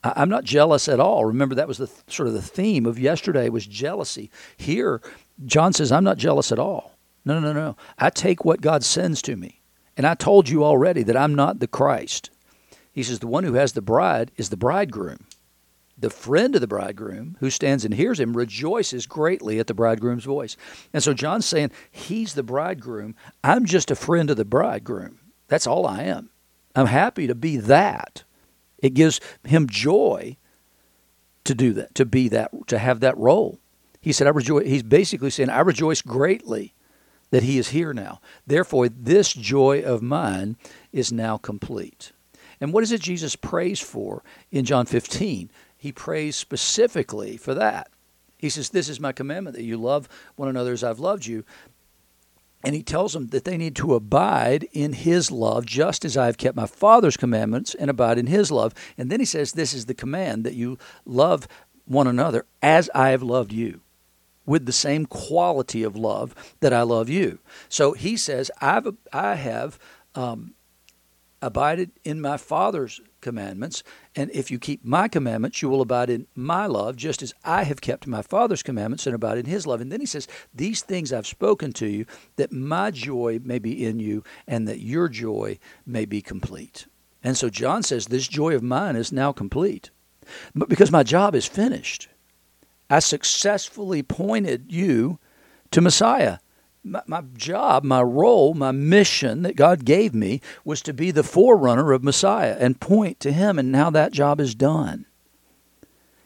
I, 0.03 0.21
am 0.21 0.29
not 0.29 0.43
jealous 0.43 0.87
at 0.87 0.99
all. 0.99 1.25
Remember 1.25 1.55
that 1.55 1.67
was 1.67 1.77
the 1.77 1.89
sort 2.07 2.27
of 2.27 2.33
the 2.33 2.41
theme 2.41 2.85
of 2.85 2.99
yesterday 2.99 3.49
was 3.49 3.65
jealousy. 3.65 4.31
Here, 4.57 5.01
John 5.45 5.73
says, 5.73 5.91
I'm 5.91 6.03
not 6.03 6.17
jealous 6.17 6.51
at 6.51 6.59
all. 6.59 6.97
No, 7.23 7.39
no, 7.39 7.53
no, 7.53 7.59
no. 7.59 7.77
I 7.97 8.09
take 8.09 8.43
what 8.43 8.61
God 8.61 8.83
sends 8.83 9.21
to 9.23 9.35
me. 9.35 9.61
And 9.95 10.07
I 10.07 10.15
told 10.15 10.49
you 10.49 10.63
already 10.63 11.03
that 11.03 11.17
I'm 11.17 11.35
not 11.35 11.59
the 11.59 11.67
Christ. 11.67 12.31
He 12.91 13.03
says, 13.03 13.19
The 13.19 13.27
one 13.27 13.43
who 13.43 13.53
has 13.53 13.73
the 13.73 13.81
bride 13.81 14.31
is 14.37 14.49
the 14.49 14.57
bridegroom. 14.57 15.25
The 15.97 16.09
friend 16.09 16.55
of 16.55 16.61
the 16.61 16.67
bridegroom 16.67 17.37
who 17.39 17.51
stands 17.51 17.85
and 17.85 17.93
hears 17.93 18.19
him 18.19 18.35
rejoices 18.35 19.05
greatly 19.05 19.59
at 19.59 19.67
the 19.67 19.75
bridegroom's 19.75 20.23
voice. 20.23 20.57
And 20.93 21.03
so 21.03 21.13
John's 21.13 21.45
saying, 21.45 21.71
He's 21.91 22.33
the 22.33 22.43
bridegroom. 22.43 23.15
I'm 23.43 23.65
just 23.65 23.91
a 23.91 23.95
friend 23.95 24.31
of 24.31 24.37
the 24.37 24.45
bridegroom. 24.45 25.19
That's 25.47 25.67
all 25.67 25.85
I 25.85 26.03
am. 26.03 26.29
I'm 26.75 26.87
happy 26.87 27.27
to 27.27 27.35
be 27.35 27.57
that. 27.57 28.23
It 28.81 28.93
gives 28.93 29.19
him 29.43 29.67
joy 29.67 30.37
to 31.43 31.55
do 31.55 31.73
that, 31.73 31.95
to 31.95 32.05
be 32.05 32.27
that, 32.29 32.51
to 32.67 32.77
have 32.77 32.99
that 32.99 33.17
role. 33.17 33.59
He 34.01 34.11
said, 34.11 34.27
I 34.27 34.31
rejoice. 34.31 34.67
He's 34.67 34.83
basically 34.83 35.29
saying, 35.29 35.49
I 35.49 35.59
rejoice 35.59 36.01
greatly 36.01 36.73
that 37.29 37.43
he 37.43 37.57
is 37.57 37.69
here 37.69 37.93
now. 37.93 38.19
Therefore, 38.45 38.89
this 38.89 39.33
joy 39.33 39.81
of 39.81 40.01
mine 40.01 40.57
is 40.91 41.11
now 41.11 41.37
complete. 41.37 42.11
And 42.59 42.73
what 42.73 42.83
is 42.83 42.91
it 42.91 43.01
Jesus 43.01 43.35
prays 43.35 43.79
for 43.79 44.23
in 44.51 44.65
John 44.65 44.85
15? 44.85 45.49
He 45.77 45.91
prays 45.91 46.35
specifically 46.35 47.37
for 47.37 47.53
that. 47.55 47.89
He 48.37 48.49
says, 48.49 48.69
This 48.69 48.89
is 48.89 48.99
my 48.99 49.11
commandment 49.11 49.55
that 49.55 49.63
you 49.63 49.77
love 49.77 50.09
one 50.35 50.49
another 50.49 50.73
as 50.73 50.83
I've 50.83 50.99
loved 50.99 51.25
you. 51.25 51.43
And 52.63 52.75
he 52.75 52.83
tells 52.83 53.13
them 53.13 53.27
that 53.27 53.45
they 53.45 53.57
need 53.57 53.75
to 53.77 53.95
abide 53.95 54.67
in 54.71 54.93
his 54.93 55.31
love, 55.31 55.65
just 55.65 56.05
as 56.05 56.15
I 56.15 56.27
have 56.27 56.37
kept 56.37 56.55
my 56.55 56.67
Father's 56.67 57.17
commandments 57.17 57.73
and 57.73 57.89
abide 57.89 58.17
in 58.17 58.27
his 58.27 58.51
love. 58.51 58.73
And 58.97 59.09
then 59.09 59.19
he 59.19 59.25
says, 59.25 59.53
This 59.53 59.73
is 59.73 59.85
the 59.85 59.93
command 59.93 60.43
that 60.43 60.53
you 60.53 60.77
love 61.05 61.47
one 61.85 62.07
another 62.07 62.45
as 62.61 62.89
I 62.93 63.09
have 63.09 63.23
loved 63.23 63.51
you 63.51 63.81
with 64.45 64.65
the 64.65 64.71
same 64.71 65.05
quality 65.05 65.83
of 65.83 65.95
love 65.95 66.35
that 66.59 66.73
I 66.73 66.81
love 66.81 67.09
you. 67.09 67.39
So 67.69 67.93
he 67.93 68.17
says, 68.17 68.51
I've, 68.59 68.87
I 69.13 69.35
have 69.35 69.79
um, 70.15 70.53
abided 71.41 71.91
in 72.03 72.21
my 72.21 72.37
Father's 72.37 73.01
commandments, 73.21 73.83
and 74.15 74.29
if 74.31 74.51
you 74.51 74.59
keep 74.59 74.83
my 74.83 75.07
commandments, 75.07 75.61
you 75.61 75.69
will 75.69 75.81
abide 75.81 76.09
in 76.09 76.27
my 76.35 76.65
love, 76.65 76.95
just 76.95 77.21
as 77.21 77.33
I 77.43 77.63
have 77.63 77.81
kept 77.81 78.07
my 78.07 78.21
Father's 78.21 78.63
commandments 78.63 79.05
and 79.05 79.15
abide 79.15 79.37
in 79.37 79.45
his 79.45 79.65
love. 79.65 79.81
And 79.81 79.91
then 79.91 79.99
he 79.99 80.05
says, 80.05 80.27
These 80.53 80.81
things 80.81 81.13
I've 81.13 81.27
spoken 81.27 81.71
to 81.73 81.87
you, 81.87 82.05
that 82.35 82.51
my 82.51 82.91
joy 82.91 83.39
may 83.43 83.59
be 83.59 83.85
in 83.85 83.99
you, 83.99 84.23
and 84.47 84.67
that 84.67 84.81
your 84.81 85.07
joy 85.07 85.59
may 85.85 86.05
be 86.05 86.21
complete. 86.21 86.87
And 87.23 87.37
so 87.37 87.49
John 87.49 87.83
says, 87.83 88.07
This 88.07 88.27
joy 88.27 88.55
of 88.55 88.63
mine 88.63 88.95
is 88.95 89.11
now 89.11 89.31
complete. 89.31 89.91
But 90.55 90.69
because 90.69 90.91
my 90.91 91.03
job 91.03 91.35
is 91.35 91.45
finished, 91.45 92.07
I 92.89 92.99
successfully 92.99 94.03
pointed 94.03 94.71
you 94.71 95.19
to 95.71 95.81
Messiah. 95.81 96.39
My, 96.83 97.01
my, 97.05 97.21
job, 97.35 97.83
my 97.83 98.01
role, 98.01 98.53
my 98.53 98.71
mission 98.71 99.43
that 99.43 99.55
God 99.55 99.85
gave 99.85 100.15
me 100.15 100.41
was 100.65 100.81
to 100.81 100.93
be 100.93 101.11
the 101.11 101.23
forerunner 101.23 101.91
of 101.91 102.03
Messiah 102.03 102.57
and 102.59 102.79
point 102.79 103.19
to 103.19 103.31
Him, 103.31 103.59
and 103.59 103.71
now 103.71 103.89
that 103.91 104.11
job 104.11 104.41
is 104.41 104.55
done. 104.55 105.05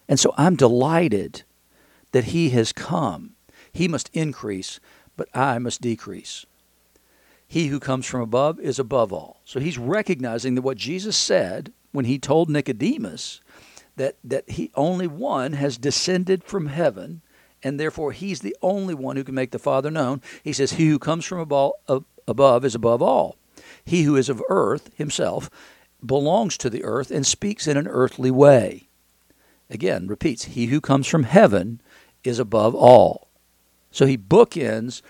And 0.08 0.20
so 0.20 0.34
I'm 0.38 0.56
delighted 0.56 1.44
that 2.14 2.26
He 2.26 2.52
has 2.52 2.72
come. 2.72 3.32
He 3.72 3.90
must 3.90 4.10
increase, 4.14 4.80
but 5.18 5.28
I 5.34 5.60
must 5.60 5.82
decrease. 5.82 6.46
He 7.48 7.68
who 7.68 7.80
comes 7.80 8.06
from 8.06 8.22
above 8.22 8.60
is 8.60 8.80
above 8.80 9.14
all. 9.14 9.42
So 9.46 9.60
he's 9.60 9.78
recognizing 9.78 10.56
that 10.56 10.62
what 10.62 10.78
Jesus 10.78 11.16
said 11.16 11.72
when 11.92 12.06
he 12.06 12.18
told 12.18 12.50
Nicodemus 12.50 13.40
that, 13.96 14.18
that 14.24 14.50
he 14.50 14.72
only 14.76 15.08
one 15.08 15.54
has 15.54 15.78
descended 15.78 16.44
from 16.44 16.68
heaven, 16.68 17.22
and 17.66 17.80
therefore 17.80 18.12
he's 18.12 18.42
the 18.42 18.56
only 18.62 18.94
one 18.94 19.16
who 19.16 19.24
can 19.24 19.34
make 19.34 19.50
the 19.50 19.58
Father 19.58 19.90
known. 19.90 20.22
He 20.44 20.54
says, 20.54 20.74
He 20.74 20.88
who 20.88 21.00
comes 21.00 21.26
from 21.26 21.40
above, 21.40 22.64
is 22.64 22.76
above 22.76 23.02
all. 23.02 23.38
He 23.84 24.04
who 24.04 24.16
is 24.16 24.30
of 24.30 24.44
earth 24.50 24.92
himself 24.96 25.50
belongs 26.06 26.60
to 26.60 26.70
the 26.70 26.84
earth 26.84 27.10
and 27.10 27.26
speaks 27.26 27.68
in 27.68 27.76
an 27.76 27.88
earthly 27.88 28.30
way. 28.30 28.88
Again, 29.68 30.06
repeats, 30.06 30.44
He 30.46 30.68
who 30.68 30.80
comes 30.80 31.08
from 31.08 31.24
heaven 31.24 31.82
is 32.24 32.38
above 32.38 32.76
all. 32.76 33.30
So 33.90 34.06
he 34.06 34.18
bookends 34.18 35.02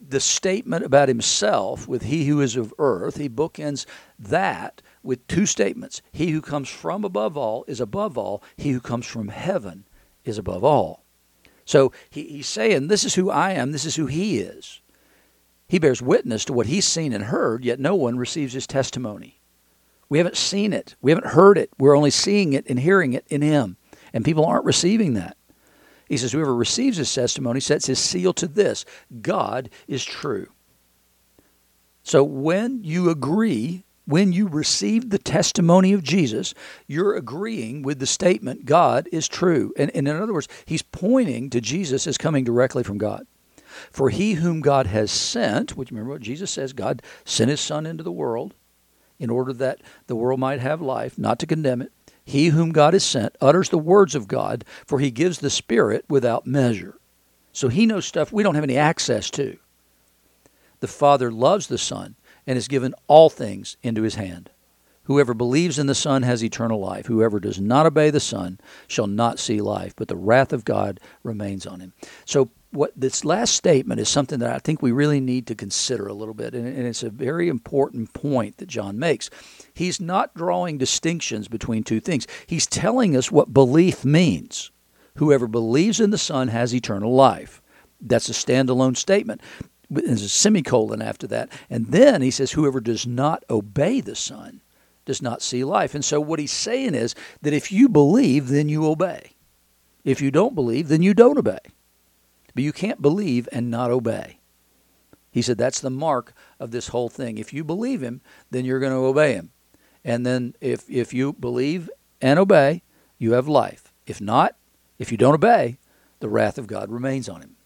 the 0.00 0.20
statement 0.20 0.82
about 0.82 1.08
himself 1.08 1.86
with 1.86 2.04
he 2.04 2.24
who 2.24 2.40
is 2.40 2.56
of 2.56 2.72
earth. 2.78 3.18
He 3.18 3.28
bookends 3.28 3.84
that 4.18 4.80
with 5.02 5.26
two 5.26 5.44
statements 5.44 6.00
He 6.12 6.30
who 6.30 6.40
comes 6.40 6.70
from 6.70 7.04
above 7.04 7.36
all 7.36 7.62
is 7.68 7.80
above 7.80 8.16
all, 8.16 8.42
he 8.56 8.70
who 8.70 8.80
comes 8.80 9.04
from 9.04 9.28
heaven 9.28 9.84
is 10.24 10.38
above 10.38 10.64
all. 10.64 11.04
So 11.70 11.92
he, 12.10 12.24
he's 12.24 12.48
saying, 12.48 12.88
This 12.88 13.04
is 13.04 13.14
who 13.14 13.30
I 13.30 13.52
am, 13.52 13.70
this 13.70 13.84
is 13.84 13.94
who 13.94 14.06
he 14.06 14.40
is. 14.40 14.80
He 15.68 15.78
bears 15.78 16.02
witness 16.02 16.44
to 16.46 16.52
what 16.52 16.66
he's 16.66 16.84
seen 16.84 17.12
and 17.12 17.22
heard, 17.22 17.64
yet 17.64 17.78
no 17.78 17.94
one 17.94 18.18
receives 18.18 18.54
his 18.54 18.66
testimony. 18.66 19.38
We 20.08 20.18
haven't 20.18 20.36
seen 20.36 20.72
it, 20.72 20.96
we 21.00 21.12
haven't 21.12 21.28
heard 21.28 21.56
it, 21.56 21.70
we're 21.78 21.96
only 21.96 22.10
seeing 22.10 22.54
it 22.54 22.66
and 22.68 22.80
hearing 22.80 23.12
it 23.12 23.24
in 23.28 23.40
him. 23.40 23.76
And 24.12 24.24
people 24.24 24.44
aren't 24.44 24.64
receiving 24.64 25.14
that. 25.14 25.36
He 26.08 26.16
says, 26.16 26.32
Whoever 26.32 26.56
receives 26.56 26.96
his 26.96 27.14
testimony 27.14 27.60
sets 27.60 27.86
his 27.86 28.00
seal 28.00 28.32
to 28.32 28.48
this 28.48 28.84
God 29.22 29.70
is 29.86 30.04
true. 30.04 30.48
So 32.02 32.24
when 32.24 32.82
you 32.82 33.10
agree 33.10 33.84
when 34.10 34.32
you 34.32 34.48
receive 34.48 35.10
the 35.10 35.18
testimony 35.18 35.92
of 35.92 36.02
Jesus, 36.02 36.52
you're 36.86 37.14
agreeing 37.14 37.82
with 37.82 38.00
the 38.00 38.06
statement, 38.06 38.64
God 38.64 39.08
is 39.12 39.28
true. 39.28 39.72
And, 39.76 39.90
and, 39.94 40.08
in 40.08 40.16
other 40.16 40.32
words, 40.32 40.48
he's 40.66 40.82
pointing 40.82 41.48
to 41.50 41.60
Jesus 41.60 42.06
as 42.06 42.18
coming 42.18 42.44
directly 42.44 42.82
from 42.82 42.98
God. 42.98 43.26
For 43.92 44.10
he 44.10 44.34
whom 44.34 44.60
God 44.60 44.88
has 44.88 45.12
sent, 45.12 45.76
which 45.76 45.90
remember 45.90 46.10
what 46.10 46.22
Jesus 46.22 46.50
says, 46.50 46.72
God 46.72 47.02
sent 47.24 47.50
his 47.50 47.60
Son 47.60 47.86
into 47.86 48.02
the 48.02 48.10
world 48.10 48.54
in 49.20 49.30
order 49.30 49.52
that 49.52 49.80
the 50.08 50.16
world 50.16 50.40
might 50.40 50.60
have 50.60 50.82
life, 50.82 51.16
not 51.16 51.38
to 51.38 51.46
condemn 51.46 51.82
it. 51.82 51.92
He 52.24 52.48
whom 52.48 52.72
God 52.72 52.94
has 52.94 53.04
sent 53.04 53.36
utters 53.40 53.68
the 53.68 53.78
words 53.78 54.14
of 54.14 54.28
God, 54.28 54.64
for 54.86 54.98
he 54.98 55.10
gives 55.10 55.38
the 55.38 55.50
Spirit 55.50 56.04
without 56.08 56.46
measure. 56.46 56.98
So 57.52 57.68
he 57.68 57.86
knows 57.86 58.06
stuff 58.06 58.32
we 58.32 58.42
don't 58.42 58.54
have 58.54 58.64
any 58.64 58.76
access 58.76 59.30
to. 59.30 59.56
The 60.80 60.88
Father 60.88 61.30
loves 61.30 61.66
the 61.66 61.78
Son 61.78 62.16
and 62.46 62.56
has 62.56 62.68
given 62.68 62.94
all 63.06 63.30
things 63.30 63.76
into 63.82 64.02
his 64.02 64.14
hand. 64.14 64.50
Whoever 65.04 65.34
believes 65.34 65.78
in 65.78 65.86
the 65.88 65.94
Son 65.94 66.22
has 66.22 66.44
eternal 66.44 66.78
life. 66.78 67.06
Whoever 67.06 67.40
does 67.40 67.60
not 67.60 67.84
obey 67.84 68.10
the 68.10 68.20
Son 68.20 68.60
shall 68.86 69.08
not 69.08 69.40
see 69.40 69.60
life, 69.60 69.94
but 69.96 70.06
the 70.06 70.16
wrath 70.16 70.52
of 70.52 70.64
God 70.64 71.00
remains 71.24 71.66
on 71.66 71.80
him. 71.80 71.92
So, 72.24 72.50
what 72.70 72.92
this 72.94 73.24
last 73.24 73.56
statement 73.56 73.98
is 73.98 74.08
something 74.08 74.38
that 74.38 74.54
I 74.54 74.60
think 74.60 74.80
we 74.80 74.92
really 74.92 75.18
need 75.18 75.48
to 75.48 75.56
consider 75.56 76.06
a 76.06 76.14
little 76.14 76.34
bit, 76.34 76.54
and, 76.54 76.86
it's 76.86 77.02
a 77.02 77.10
very 77.10 77.48
important 77.48 78.12
point 78.14 78.58
that 78.58 78.68
John 78.68 79.00
makes. 79.00 79.28
He's 79.74 80.00
not 80.00 80.32
drawing 80.34 80.78
distinctions 80.78 81.48
between 81.48 81.82
two 81.82 81.98
things, 81.98 82.28
he's 82.46 82.66
telling 82.66 83.16
us 83.16 83.32
what 83.32 83.52
belief 83.52 84.04
means. 84.04 84.70
Whoever 85.16 85.48
believes 85.48 85.98
in 85.98 86.10
the 86.10 86.18
Son 86.18 86.46
has 86.48 86.72
eternal 86.72 87.12
life. 87.12 87.60
That's 88.00 88.28
a 88.28 88.32
standalone 88.32 88.96
statement 88.96 89.40
there's 89.90 90.22
a 90.22 90.28
semicolon 90.28 91.02
after 91.02 91.26
that. 91.26 91.50
And 91.68 91.88
then 91.88 92.22
he 92.22 92.30
says, 92.30 92.52
Whoever 92.52 92.80
does 92.80 93.06
not 93.06 93.44
obey 93.50 94.00
the 94.00 94.14
Son 94.14 94.60
does 95.04 95.20
not 95.20 95.42
see 95.42 95.64
life. 95.64 95.94
And 95.94 96.04
so 96.04 96.20
what 96.20 96.38
he's 96.38 96.52
saying 96.52 96.94
is 96.94 97.14
that 97.42 97.52
if 97.52 97.72
you 97.72 97.88
believe, 97.88 98.48
then 98.48 98.68
you 98.68 98.86
obey. 98.86 99.32
If 100.04 100.20
you 100.20 100.30
don't 100.30 100.54
believe, 100.54 100.88
then 100.88 101.02
you 101.02 101.14
don't 101.14 101.38
obey. 101.38 101.58
But 102.54 102.64
you 102.64 102.72
can't 102.72 103.02
believe 103.02 103.48
and 103.52 103.70
not 103.70 103.90
obey. 103.90 104.38
He 105.30 105.42
said 105.42 105.58
that's 105.58 105.80
the 105.80 105.90
mark 105.90 106.32
of 106.58 106.70
this 106.70 106.88
whole 106.88 107.08
thing. 107.08 107.38
If 107.38 107.52
you 107.52 107.64
believe 107.64 108.02
him, 108.02 108.20
then 108.50 108.64
you're 108.64 108.80
going 108.80 108.92
to 108.92 108.98
obey 108.98 109.34
him. 109.34 109.50
And 110.04 110.24
then 110.24 110.54
if, 110.60 110.88
if 110.88 111.12
you 111.14 111.32
believe 111.32 111.90
and 112.20 112.38
obey, 112.38 112.82
you 113.18 113.32
have 113.32 113.46
life. 113.48 113.92
If 114.06 114.20
not, 114.20 114.56
if 114.98 115.12
you 115.12 115.18
don't 115.18 115.34
obey, 115.34 115.78
the 116.20 116.28
wrath 116.28 116.58
of 116.58 116.66
God 116.66 116.90
remains 116.90 117.28
on 117.28 117.42
him. 117.42 117.56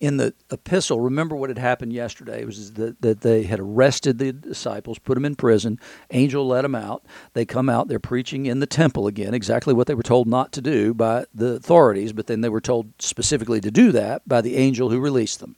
In 0.00 0.16
the 0.16 0.34
epistle, 0.50 0.98
remember 0.98 1.36
what 1.36 1.50
had 1.50 1.58
happened 1.58 1.92
yesterday. 1.92 2.40
It 2.40 2.46
was 2.46 2.72
that, 2.72 3.02
that 3.02 3.20
they 3.20 3.42
had 3.42 3.60
arrested 3.60 4.18
the 4.18 4.32
disciples, 4.32 4.98
put 4.98 5.14
them 5.14 5.26
in 5.26 5.36
prison. 5.36 5.78
Angel 6.10 6.46
let 6.46 6.62
them 6.62 6.74
out. 6.74 7.04
They 7.34 7.44
come 7.44 7.68
out, 7.68 7.88
they're 7.88 7.98
preaching 7.98 8.46
in 8.46 8.60
the 8.60 8.66
temple 8.66 9.06
again, 9.06 9.34
exactly 9.34 9.74
what 9.74 9.86
they 9.86 9.94
were 9.94 10.02
told 10.02 10.26
not 10.26 10.52
to 10.52 10.62
do 10.62 10.94
by 10.94 11.26
the 11.34 11.56
authorities, 11.56 12.14
but 12.14 12.26
then 12.26 12.40
they 12.40 12.48
were 12.48 12.62
told 12.62 12.92
specifically 12.98 13.60
to 13.60 13.70
do 13.70 13.92
that 13.92 14.26
by 14.26 14.40
the 14.40 14.56
angel 14.56 14.88
who 14.88 14.98
released 14.98 15.40
them. 15.40 15.56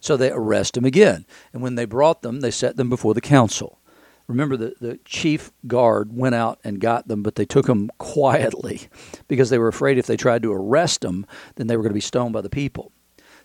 So 0.00 0.16
they 0.16 0.30
arrest 0.30 0.74
them 0.74 0.84
again. 0.84 1.24
And 1.52 1.62
when 1.62 1.74
they 1.74 1.86
brought 1.86 2.20
them, 2.20 2.40
they 2.40 2.50
set 2.50 2.76
them 2.76 2.90
before 2.90 3.14
the 3.14 3.20
council. 3.22 3.78
Remember, 4.26 4.58
the, 4.58 4.74
the 4.78 4.98
chief 5.06 5.50
guard 5.66 6.14
went 6.14 6.34
out 6.34 6.60
and 6.62 6.78
got 6.78 7.08
them, 7.08 7.22
but 7.22 7.36
they 7.36 7.46
took 7.46 7.64
them 7.64 7.90
quietly 7.98 8.82
because 9.26 9.48
they 9.48 9.58
were 9.58 9.68
afraid 9.68 9.96
if 9.96 10.06
they 10.06 10.18
tried 10.18 10.42
to 10.42 10.52
arrest 10.52 11.00
them, 11.00 11.26
then 11.56 11.66
they 11.66 11.76
were 11.76 11.82
going 11.82 11.90
to 11.90 11.94
be 11.94 12.00
stoned 12.00 12.34
by 12.34 12.42
the 12.42 12.50
people. 12.50 12.92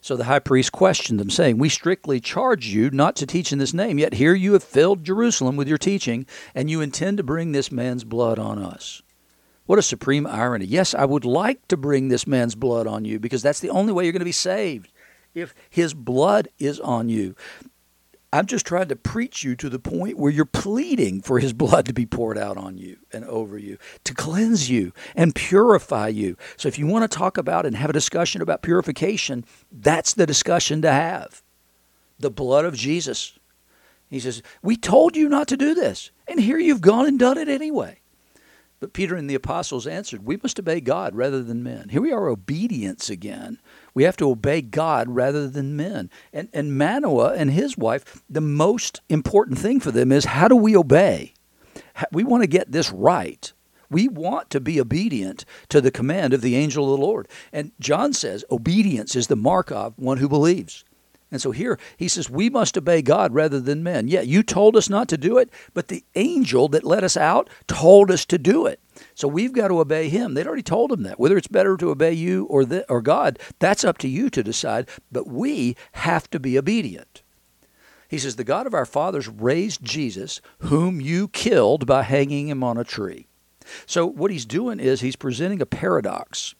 So 0.03 0.17
the 0.17 0.25
high 0.25 0.39
priest 0.39 0.73
questioned 0.73 1.17
them, 1.17 1.29
saying, 1.29 1.57
We 1.57 1.69
strictly 1.69 2.19
charge 2.19 2.67
you 2.67 2.89
not 2.89 3.15
to 3.15 3.25
teach 3.25 3.53
in 3.53 3.59
this 3.59 3.73
name, 3.73 3.97
yet 3.97 4.15
here 4.15 4.35
you 4.35 4.51
have 4.51 4.63
filled 4.63 5.05
Jerusalem 5.05 5.55
with 5.55 5.69
your 5.69 5.77
teaching, 5.77 6.25
and 6.53 6.69
you 6.69 6.81
intend 6.81 7.15
to 7.19 7.23
bring 7.23 7.53
this 7.53 7.71
man's 7.71 8.03
blood 8.03 8.37
on 8.37 8.61
us. 8.61 9.01
What 9.65 9.79
a 9.79 9.81
supreme 9.81 10.27
irony. 10.27 10.65
Yes, 10.65 10.93
I 10.93 11.05
would 11.05 11.23
like 11.23 11.65
to 11.69 11.77
bring 11.77 12.09
this 12.09 12.27
man's 12.27 12.53
blood 12.53 12.85
on 12.85 13.05
you 13.05 13.17
because 13.17 13.41
that's 13.41 13.61
the 13.61 13.69
only 13.69 13.93
way 13.93 14.03
you're 14.03 14.11
going 14.11 14.19
to 14.19 14.25
be 14.25 14.33
saved 14.33 14.91
if 15.33 15.55
his 15.69 15.93
blood 15.93 16.49
is 16.59 16.81
on 16.81 17.07
you. 17.07 17.33
I'm 18.33 18.47
just 18.47 18.65
trying 18.65 18.87
to 18.87 18.95
preach 18.95 19.43
you 19.43 19.55
to 19.57 19.69
the 19.69 19.77
point 19.77 20.17
where 20.17 20.31
you're 20.31 20.43
pleading 20.43 21.21
for 21.21 21.37
his 21.37 21.53
blood 21.53 21.85
to 21.85 21.93
be 21.93 22.07
poured 22.07 22.35
out 22.35 22.57
on 22.57 22.79
you 22.79 22.97
and 23.11 23.23
over 23.25 23.59
you, 23.59 23.77
to 24.05 24.15
cleanse 24.15 24.71
you 24.71 24.91
and 25.15 25.35
purify 25.35 26.07
you. 26.07 26.35
So 26.57 26.67
if 26.67 26.79
you 26.79 26.87
want 26.87 27.09
to 27.09 27.15
talk 27.15 27.37
about 27.37 27.67
and 27.67 27.75
have 27.75 27.91
a 27.91 27.93
discussion 27.93 28.41
about 28.41 28.63
purification, 28.63 29.45
that's 29.71 30.15
the 30.15 30.25
discussion 30.25 30.81
to 30.81 30.91
have. 30.91 31.43
The 32.17 32.31
blood 32.31 32.65
of 32.65 32.73
Jesus. 32.73 33.37
He 34.09 34.19
says, 34.19 34.41
We 34.63 34.77
told 34.77 35.15
you 35.15 35.29
not 35.29 35.47
to 35.49 35.57
do 35.57 35.75
this, 35.75 36.09
and 36.27 36.39
here 36.39 36.57
you've 36.57 36.81
gone 36.81 37.05
and 37.05 37.19
done 37.19 37.37
it 37.37 37.47
anyway. 37.47 37.99
But 38.79 38.93
Peter 38.93 39.15
and 39.15 39.29
the 39.29 39.35
apostles 39.35 39.85
answered, 39.85 40.25
We 40.25 40.39
must 40.41 40.59
obey 40.59 40.81
God 40.81 41.15
rather 41.15 41.43
than 41.43 41.61
men. 41.61 41.89
Here 41.89 42.01
we 42.01 42.11
are, 42.11 42.27
obedience 42.27 43.11
again. 43.11 43.59
We 43.93 44.03
have 44.03 44.17
to 44.17 44.29
obey 44.29 44.61
God 44.61 45.07
rather 45.09 45.47
than 45.47 45.75
men. 45.75 46.09
And, 46.31 46.49
and 46.53 46.77
Manoah 46.77 47.33
and 47.33 47.51
his 47.51 47.77
wife, 47.77 48.23
the 48.29 48.41
most 48.41 49.01
important 49.09 49.59
thing 49.59 49.79
for 49.79 49.91
them 49.91 50.11
is 50.11 50.25
how 50.25 50.47
do 50.47 50.55
we 50.55 50.75
obey? 50.75 51.33
We 52.11 52.23
want 52.23 52.41
to 52.43 52.47
get 52.47 52.71
this 52.71 52.91
right. 52.91 53.51
We 53.89 54.07
want 54.07 54.49
to 54.49 54.59
be 54.59 54.81
obedient 54.81 55.45
to 55.69 55.79
the 55.79 55.91
command 55.91 56.33
of 56.33 56.41
the 56.41 56.55
angel 56.55 56.91
of 56.91 56.99
the 56.99 57.05
Lord. 57.05 57.27
And 57.51 57.71
John 57.79 58.13
says 58.13 58.43
obedience 58.49 59.15
is 59.15 59.27
the 59.27 59.35
mark 59.35 59.71
of 59.71 59.93
one 59.99 60.17
who 60.17 60.27
believes. 60.27 60.83
And 61.33 61.41
so 61.41 61.49
here 61.49 61.79
he 61.97 62.07
says, 62.07 62.29
We 62.29 62.47
must 62.47 62.77
obey 62.77 63.01
God 63.01 63.33
rather 63.33 63.59
than 63.59 63.81
men. 63.81 64.07
Yeah, 64.07 64.21
you 64.21 64.43
told 64.43 64.77
us 64.77 64.87
not 64.87 65.07
to 65.09 65.17
do 65.17 65.39
it, 65.39 65.49
but 65.73 65.87
the 65.87 66.05
angel 66.13 66.67
that 66.67 66.83
let 66.83 67.03
us 67.03 67.17
out 67.17 67.49
told 67.65 68.11
us 68.11 68.23
to 68.25 68.37
do 68.37 68.67
it. 68.67 68.79
So 69.15 69.27
we've 69.27 69.51
got 69.51 69.69
to 69.69 69.79
obey 69.79 70.09
him. 70.09 70.35
They'd 70.35 70.45
already 70.45 70.61
told 70.61 70.91
him 70.91 71.01
that. 71.03 71.19
Whether 71.19 71.35
it's 71.35 71.47
better 71.47 71.75
to 71.75 71.89
obey 71.89 72.13
you 72.13 72.45
or, 72.45 72.65
the, 72.65 72.87
or 72.87 73.01
God, 73.01 73.39
that's 73.57 73.83
up 73.83 73.97
to 73.99 74.07
you 74.07 74.29
to 74.29 74.43
decide, 74.43 74.87
but 75.11 75.27
we 75.27 75.75
have 75.93 76.29
to 76.29 76.39
be 76.39 76.55
obedient. 76.55 77.23
He 78.07 78.19
says, 78.19 78.35
The 78.35 78.43
God 78.43 78.67
of 78.67 78.75
our 78.75 78.85
fathers 78.85 79.27
raised 79.27 79.83
Jesus, 79.83 80.39
whom 80.59 81.01
you 81.01 81.29
killed 81.29 81.87
by 81.87 82.03
hanging 82.03 82.47
him 82.47 82.63
on 82.63 82.77
a 82.77 82.83
tree. 82.83 83.25
So 83.87 84.05
what 84.05 84.29
he's 84.29 84.45
doing 84.45 84.79
is 84.79 85.01
he's 85.01 85.15
presenting 85.15 85.63
a 85.63 85.65
paradox. 85.65 86.53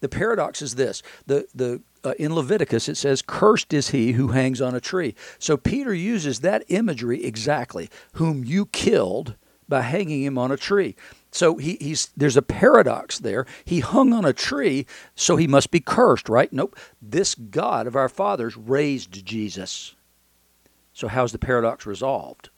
The 0.00 0.08
paradox 0.08 0.60
is 0.60 0.74
this 0.74 1.04
the, 1.26 1.46
the 1.54 1.82
uh, 2.04 2.14
in 2.18 2.34
Leviticus, 2.34 2.88
it 2.88 2.96
says, 2.96 3.22
Cursed 3.22 3.72
is 3.72 3.90
he 3.90 4.12
who 4.12 4.28
hangs 4.28 4.60
on 4.60 4.74
a 4.74 4.80
tree. 4.80 5.14
So 5.38 5.56
Peter 5.56 5.94
uses 5.94 6.40
that 6.40 6.64
imagery 6.68 7.24
exactly, 7.24 7.88
whom 8.14 8.44
you 8.44 8.66
killed 8.66 9.36
by 9.68 9.82
hanging 9.82 10.22
him 10.22 10.36
on 10.36 10.50
a 10.50 10.56
tree. 10.56 10.96
So 11.30 11.56
he, 11.56 11.78
he's 11.80 12.10
there's 12.16 12.36
a 12.36 12.42
paradox 12.42 13.18
there. 13.18 13.46
He 13.64 13.80
hung 13.80 14.12
on 14.12 14.24
a 14.24 14.34
tree, 14.34 14.86
so 15.14 15.36
he 15.36 15.46
must 15.46 15.70
be 15.70 15.80
cursed, 15.80 16.28
right? 16.28 16.52
Nope. 16.52 16.76
This 17.00 17.34
God 17.34 17.86
of 17.86 17.96
our 17.96 18.10
fathers 18.10 18.56
raised 18.56 19.24
Jesus. 19.24 19.94
So 20.92 21.08
how's 21.08 21.32
the 21.32 21.38
paradox 21.38 21.86
resolved? 21.86 22.50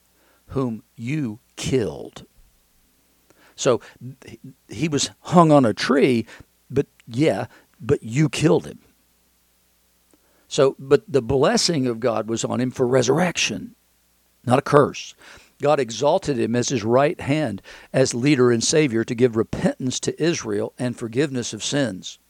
Whom 0.48 0.82
you 0.96 1.38
killed. 1.54 2.26
So 3.54 3.80
he 4.68 4.88
was 4.88 5.10
hung 5.20 5.52
on 5.52 5.64
a 5.64 5.72
tree, 5.72 6.26
but 6.68 6.86
yeah, 7.06 7.46
but 7.80 8.02
you 8.02 8.28
killed 8.28 8.66
him. 8.66 8.80
So, 10.54 10.76
but 10.78 11.02
the 11.08 11.20
blessing 11.20 11.88
of 11.88 11.98
God 11.98 12.28
was 12.28 12.44
on 12.44 12.60
him 12.60 12.70
for 12.70 12.86
resurrection, 12.86 13.74
not 14.46 14.60
a 14.60 14.62
curse. 14.62 15.16
God 15.60 15.80
exalted 15.80 16.38
him 16.38 16.54
as 16.54 16.68
his 16.68 16.84
right 16.84 17.20
hand 17.20 17.60
as 17.92 18.14
leader 18.14 18.52
and 18.52 18.62
savior 18.62 19.02
to 19.02 19.16
give 19.16 19.34
repentance 19.34 19.98
to 19.98 20.22
Israel 20.22 20.72
and 20.78 20.96
forgiveness 20.96 21.54
of 21.54 21.64
sins. 21.64 22.20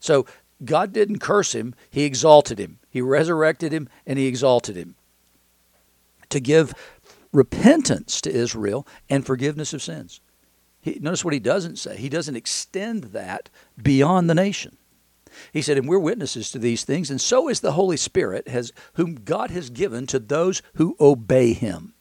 So 0.00 0.26
God 0.62 0.92
didn't 0.92 1.20
curse 1.20 1.54
him, 1.54 1.74
he 1.88 2.04
exalted 2.04 2.58
him. 2.58 2.78
He 2.90 3.00
resurrected 3.00 3.72
him 3.72 3.88
and 4.06 4.18
he 4.18 4.26
exalted 4.26 4.76
him 4.76 4.94
to 6.28 6.40
give 6.40 6.74
repentance 7.32 8.20
to 8.20 8.30
Israel 8.30 8.86
and 9.08 9.24
forgiveness 9.24 9.72
of 9.72 9.80
sins. 9.80 10.20
He, 10.82 10.98
notice 11.00 11.24
what 11.24 11.32
he 11.32 11.40
doesn't 11.40 11.78
say. 11.78 11.96
He 11.96 12.10
doesn't 12.10 12.36
extend 12.36 13.04
that 13.04 13.48
beyond 13.82 14.28
the 14.28 14.34
nation. 14.34 14.76
He 15.52 15.62
said, 15.62 15.78
and 15.78 15.88
we're 15.88 15.98
witnesses 15.98 16.50
to 16.50 16.58
these 16.58 16.84
things, 16.84 17.10
and 17.10 17.20
so 17.20 17.48
is 17.48 17.60
the 17.60 17.72
Holy 17.72 17.96
Spirit, 17.96 18.48
has, 18.48 18.72
whom 18.94 19.16
God 19.16 19.50
has 19.50 19.70
given 19.70 20.06
to 20.08 20.18
those 20.18 20.62
who 20.74 20.96
obey 21.00 21.52
him. 21.52 21.94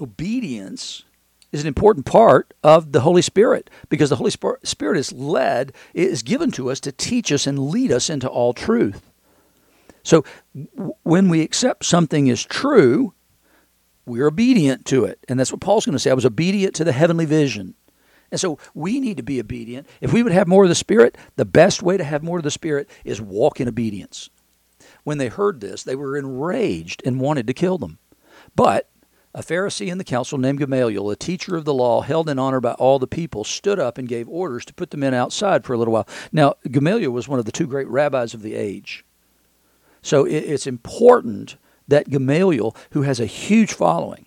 Obedience 0.00 1.04
is 1.52 1.60
an 1.60 1.68
important 1.68 2.06
part 2.06 2.54
of 2.62 2.92
the 2.92 3.02
Holy 3.02 3.22
Spirit 3.22 3.68
because 3.88 4.10
the 4.10 4.16
Holy 4.16 4.30
Spirit 4.30 4.96
is 4.96 5.12
led, 5.12 5.72
is 5.92 6.22
given 6.22 6.50
to 6.52 6.70
us 6.70 6.80
to 6.80 6.92
teach 6.92 7.30
us 7.30 7.46
and 7.46 7.58
lead 7.58 7.92
us 7.92 8.08
into 8.08 8.28
all 8.28 8.54
truth. 8.54 9.10
So 10.02 10.24
when 11.02 11.28
we 11.28 11.42
accept 11.42 11.84
something 11.84 12.26
is 12.26 12.42
true, 12.42 13.12
we're 14.06 14.26
obedient 14.26 14.86
to 14.86 15.04
it. 15.04 15.18
And 15.28 15.38
that's 15.38 15.52
what 15.52 15.60
Paul's 15.60 15.86
going 15.86 15.92
to 15.92 15.98
say. 15.98 16.10
I 16.10 16.14
was 16.14 16.26
obedient 16.26 16.74
to 16.76 16.84
the 16.84 16.92
heavenly 16.92 17.26
vision. 17.26 17.74
And 18.32 18.40
so 18.40 18.58
we 18.74 18.98
need 18.98 19.18
to 19.18 19.22
be 19.22 19.38
obedient. 19.38 19.86
If 20.00 20.12
we 20.12 20.22
would 20.22 20.32
have 20.32 20.48
more 20.48 20.64
of 20.64 20.70
the 20.70 20.74
Spirit, 20.74 21.18
the 21.36 21.44
best 21.44 21.82
way 21.82 21.98
to 21.98 22.02
have 22.02 22.22
more 22.22 22.38
of 22.38 22.44
the 22.44 22.50
Spirit 22.50 22.88
is 23.04 23.20
walk 23.20 23.60
in 23.60 23.68
obedience. 23.68 24.30
When 25.04 25.18
they 25.18 25.28
heard 25.28 25.60
this, 25.60 25.82
they 25.82 25.94
were 25.94 26.16
enraged 26.16 27.02
and 27.04 27.20
wanted 27.20 27.46
to 27.46 27.52
kill 27.52 27.76
them. 27.76 27.98
But 28.56 28.88
a 29.34 29.42
Pharisee 29.42 29.92
in 29.92 29.98
the 29.98 30.04
council 30.04 30.38
named 30.38 30.60
Gamaliel, 30.60 31.10
a 31.10 31.16
teacher 31.16 31.56
of 31.56 31.66
the 31.66 31.74
law 31.74 32.00
held 32.00 32.28
in 32.28 32.38
honor 32.38 32.60
by 32.60 32.72
all 32.72 32.98
the 32.98 33.06
people, 33.06 33.44
stood 33.44 33.78
up 33.78 33.98
and 33.98 34.08
gave 34.08 34.28
orders 34.28 34.64
to 34.64 34.74
put 34.74 34.90
the 34.90 34.96
men 34.96 35.12
outside 35.12 35.64
for 35.64 35.74
a 35.74 35.78
little 35.78 35.92
while. 35.92 36.08
Now, 36.32 36.54
Gamaliel 36.70 37.10
was 37.10 37.28
one 37.28 37.38
of 37.38 37.44
the 37.44 37.52
two 37.52 37.66
great 37.66 37.88
rabbis 37.88 38.32
of 38.32 38.40
the 38.40 38.54
age. 38.54 39.04
So 40.00 40.24
it's 40.24 40.66
important 40.66 41.56
that 41.86 42.08
Gamaliel, 42.08 42.74
who 42.92 43.02
has 43.02 43.20
a 43.20 43.26
huge 43.26 43.74
following, 43.74 44.26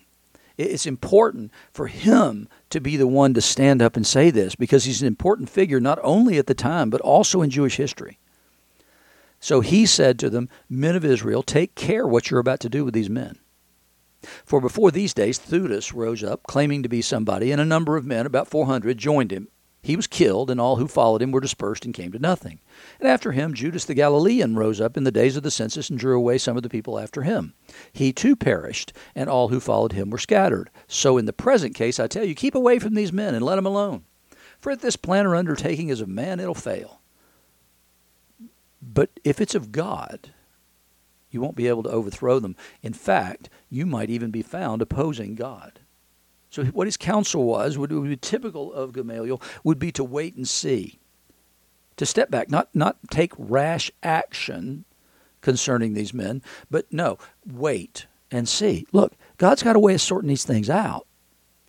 it's 0.56 0.86
important 0.86 1.52
for 1.72 1.86
him 1.86 2.48
to 2.70 2.80
be 2.80 2.96
the 2.96 3.06
one 3.06 3.34
to 3.34 3.40
stand 3.40 3.82
up 3.82 3.96
and 3.96 4.06
say 4.06 4.30
this 4.30 4.54
because 4.54 4.84
he's 4.84 5.02
an 5.02 5.06
important 5.06 5.50
figure 5.50 5.80
not 5.80 5.98
only 6.02 6.38
at 6.38 6.46
the 6.46 6.54
time 6.54 6.90
but 6.90 7.00
also 7.00 7.42
in 7.42 7.50
Jewish 7.50 7.76
history. 7.76 8.18
So 9.38 9.60
he 9.60 9.86
said 9.86 10.18
to 10.18 10.30
them, 10.30 10.48
Men 10.68 10.96
of 10.96 11.04
Israel, 11.04 11.42
take 11.42 11.74
care 11.74 12.06
what 12.06 12.30
you're 12.30 12.40
about 12.40 12.60
to 12.60 12.68
do 12.68 12.84
with 12.84 12.94
these 12.94 13.10
men. 13.10 13.38
For 14.44 14.60
before 14.60 14.90
these 14.90 15.14
days, 15.14 15.38
Theudas 15.38 15.92
rose 15.94 16.24
up, 16.24 16.42
claiming 16.44 16.82
to 16.82 16.88
be 16.88 17.02
somebody, 17.02 17.52
and 17.52 17.60
a 17.60 17.64
number 17.64 17.96
of 17.96 18.04
men, 18.04 18.26
about 18.26 18.48
400, 18.48 18.98
joined 18.98 19.30
him. 19.30 19.48
He 19.86 19.94
was 19.94 20.08
killed, 20.08 20.50
and 20.50 20.60
all 20.60 20.74
who 20.76 20.88
followed 20.88 21.22
him 21.22 21.30
were 21.30 21.38
dispersed 21.38 21.84
and 21.84 21.94
came 21.94 22.10
to 22.10 22.18
nothing. 22.18 22.58
And 22.98 23.08
after 23.08 23.30
him, 23.30 23.54
Judas 23.54 23.84
the 23.84 23.94
Galilean 23.94 24.56
rose 24.56 24.80
up 24.80 24.96
in 24.96 25.04
the 25.04 25.12
days 25.12 25.36
of 25.36 25.44
the 25.44 25.50
census 25.52 25.88
and 25.88 25.96
drew 25.96 26.16
away 26.16 26.38
some 26.38 26.56
of 26.56 26.64
the 26.64 26.68
people 26.68 26.98
after 26.98 27.22
him. 27.22 27.54
He 27.92 28.12
too 28.12 28.34
perished, 28.34 28.92
and 29.14 29.30
all 29.30 29.46
who 29.46 29.60
followed 29.60 29.92
him 29.92 30.10
were 30.10 30.18
scattered. 30.18 30.70
So 30.88 31.18
in 31.18 31.26
the 31.26 31.32
present 31.32 31.76
case, 31.76 32.00
I 32.00 32.08
tell 32.08 32.24
you, 32.24 32.34
keep 32.34 32.56
away 32.56 32.80
from 32.80 32.94
these 32.94 33.12
men 33.12 33.32
and 33.32 33.44
let 33.44 33.54
them 33.54 33.64
alone. 33.64 34.02
For 34.58 34.72
if 34.72 34.80
this 34.80 34.96
plan 34.96 35.24
or 35.24 35.36
undertaking 35.36 35.88
is 35.88 36.00
of 36.00 36.08
man, 36.08 36.40
it'll 36.40 36.52
fail. 36.52 37.00
But 38.82 39.10
if 39.22 39.40
it's 39.40 39.54
of 39.54 39.70
God, 39.70 40.32
you 41.30 41.40
won't 41.40 41.54
be 41.54 41.68
able 41.68 41.84
to 41.84 41.90
overthrow 41.90 42.40
them. 42.40 42.56
In 42.82 42.92
fact, 42.92 43.48
you 43.70 43.86
might 43.86 44.10
even 44.10 44.32
be 44.32 44.42
found 44.42 44.82
opposing 44.82 45.36
God. 45.36 45.78
So 46.56 46.64
what 46.64 46.86
his 46.86 46.96
counsel 46.96 47.44
was, 47.44 47.76
would 47.76 47.90
be 47.90 48.16
typical 48.16 48.72
of 48.72 48.94
Gamaliel, 48.94 49.42
would 49.62 49.78
be 49.78 49.92
to 49.92 50.02
wait 50.02 50.36
and 50.36 50.48
see, 50.48 50.98
to 51.98 52.06
step 52.06 52.30
back, 52.30 52.50
not 52.50 52.74
not 52.74 52.96
take 53.10 53.34
rash 53.36 53.90
action 54.02 54.86
concerning 55.42 55.92
these 55.92 56.14
men, 56.14 56.40
but 56.70 56.90
no, 56.90 57.18
wait 57.46 58.06
and 58.30 58.48
see. 58.48 58.86
Look, 58.90 59.12
God's 59.36 59.62
got 59.62 59.76
a 59.76 59.78
way 59.78 59.92
of 59.92 60.00
sorting 60.00 60.30
these 60.30 60.44
things 60.44 60.70
out. 60.70 61.06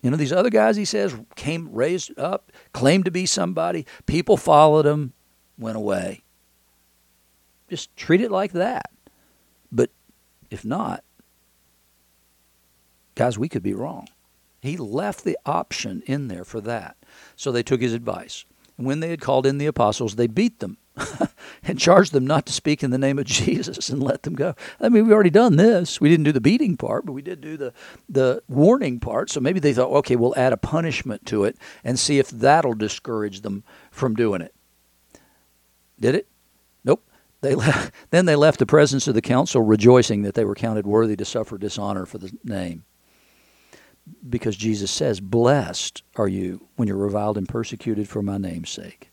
You 0.00 0.10
know, 0.10 0.16
these 0.16 0.32
other 0.32 0.48
guys, 0.48 0.76
he 0.76 0.86
says, 0.86 1.14
came 1.36 1.70
raised 1.70 2.18
up, 2.18 2.50
claimed 2.72 3.04
to 3.04 3.10
be 3.10 3.26
somebody. 3.26 3.84
People 4.06 4.38
followed 4.38 4.86
him, 4.86 5.12
went 5.58 5.76
away. 5.76 6.22
just 7.68 7.94
treat 7.94 8.22
it 8.22 8.30
like 8.30 8.52
that. 8.52 8.90
But 9.70 9.90
if 10.50 10.64
not, 10.64 11.04
guys, 13.16 13.38
we 13.38 13.50
could 13.50 13.62
be 13.62 13.74
wrong. 13.74 14.08
He 14.60 14.76
left 14.76 15.24
the 15.24 15.38
option 15.46 16.02
in 16.06 16.28
there 16.28 16.44
for 16.44 16.60
that. 16.62 16.96
So 17.36 17.52
they 17.52 17.62
took 17.62 17.80
his 17.80 17.94
advice. 17.94 18.44
And 18.76 18.86
when 18.86 19.00
they 19.00 19.10
had 19.10 19.20
called 19.20 19.46
in 19.46 19.58
the 19.58 19.66
apostles, 19.66 20.16
they 20.16 20.26
beat 20.26 20.60
them 20.60 20.78
and 21.62 21.78
charged 21.78 22.12
them 22.12 22.26
not 22.26 22.46
to 22.46 22.52
speak 22.52 22.82
in 22.82 22.90
the 22.90 22.98
name 22.98 23.18
of 23.18 23.26
Jesus 23.26 23.88
and 23.88 24.02
let 24.02 24.22
them 24.22 24.34
go. 24.34 24.54
I 24.80 24.88
mean, 24.88 25.04
we've 25.04 25.12
already 25.12 25.30
done 25.30 25.56
this. 25.56 26.00
We 26.00 26.08
didn't 26.08 26.24
do 26.24 26.32
the 26.32 26.40
beating 26.40 26.76
part, 26.76 27.06
but 27.06 27.12
we 27.12 27.22
did 27.22 27.40
do 27.40 27.56
the, 27.56 27.72
the 28.08 28.42
warning 28.48 29.00
part. 29.00 29.30
So 29.30 29.40
maybe 29.40 29.60
they 29.60 29.72
thought, 29.72 29.90
okay, 29.98 30.16
we'll 30.16 30.36
add 30.36 30.52
a 30.52 30.56
punishment 30.56 31.26
to 31.26 31.44
it 31.44 31.56
and 31.84 31.98
see 31.98 32.18
if 32.18 32.28
that'll 32.30 32.74
discourage 32.74 33.42
them 33.42 33.64
from 33.90 34.14
doing 34.14 34.40
it. 34.40 34.54
Did 36.00 36.14
it? 36.14 36.28
Nope. 36.84 37.04
They 37.40 37.54
left, 37.54 37.92
then 38.10 38.26
they 38.26 38.36
left 38.36 38.58
the 38.58 38.66
presence 38.66 39.06
of 39.06 39.14
the 39.14 39.22
council 39.22 39.62
rejoicing 39.62 40.22
that 40.22 40.34
they 40.34 40.44
were 40.44 40.54
counted 40.54 40.86
worthy 40.86 41.16
to 41.16 41.24
suffer 41.24 41.58
dishonor 41.58 42.06
for 42.06 42.18
the 42.18 42.32
name 42.42 42.84
because 44.28 44.56
Jesus 44.56 44.90
says, 44.90 45.20
Blessed 45.20 46.02
are 46.16 46.28
you 46.28 46.66
when 46.76 46.88
you're 46.88 46.96
reviled 46.96 47.38
and 47.38 47.48
persecuted 47.48 48.08
for 48.08 48.22
my 48.22 48.38
name's 48.38 48.70
sake. 48.70 49.10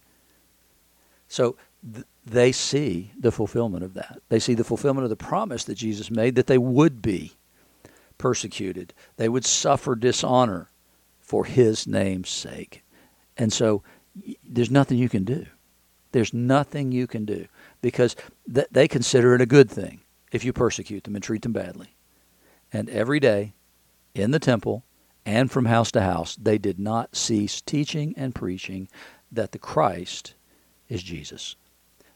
So 1.27 1.55
th- 1.93 2.05
they 2.25 2.51
see 2.51 3.11
the 3.19 3.31
fulfillment 3.31 3.83
of 3.83 3.93
that. 3.95 4.21
They 4.29 4.39
see 4.39 4.53
the 4.53 4.63
fulfillment 4.63 5.03
of 5.03 5.09
the 5.09 5.15
promise 5.15 5.63
that 5.65 5.75
Jesus 5.75 6.09
made 6.09 6.35
that 6.35 6.47
they 6.47 6.57
would 6.57 7.01
be 7.01 7.33
persecuted, 8.17 8.93
they 9.17 9.27
would 9.27 9.45
suffer 9.45 9.93
dishonor 9.93 10.69
for 11.19 11.43
his 11.43 11.85
name's 11.85 12.29
sake. 12.29 12.83
And 13.37 13.51
so 13.51 13.83
y- 14.25 14.35
there's 14.43 14.71
nothing 14.71 14.97
you 14.97 15.09
can 15.09 15.25
do. 15.25 15.45
There's 16.13 16.33
nothing 16.33 16.93
you 16.93 17.07
can 17.07 17.25
do 17.25 17.47
because 17.81 18.15
th- 18.53 18.67
they 18.71 18.87
consider 18.87 19.35
it 19.35 19.41
a 19.41 19.45
good 19.45 19.69
thing 19.69 19.99
if 20.31 20.45
you 20.45 20.53
persecute 20.53 21.03
them 21.03 21.15
and 21.15 21.23
treat 21.23 21.41
them 21.41 21.51
badly. 21.51 21.93
And 22.71 22.89
every 22.89 23.19
day 23.19 23.53
in 24.13 24.31
the 24.31 24.39
temple 24.39 24.84
and 25.25 25.51
from 25.51 25.65
house 25.65 25.91
to 25.93 26.01
house, 26.01 26.35
they 26.35 26.57
did 26.57 26.79
not 26.79 27.15
cease 27.15 27.61
teaching 27.61 28.13
and 28.15 28.35
preaching 28.35 28.87
that 29.31 29.51
the 29.51 29.59
Christ 29.59 30.35
is 30.87 31.01
Jesus. 31.01 31.55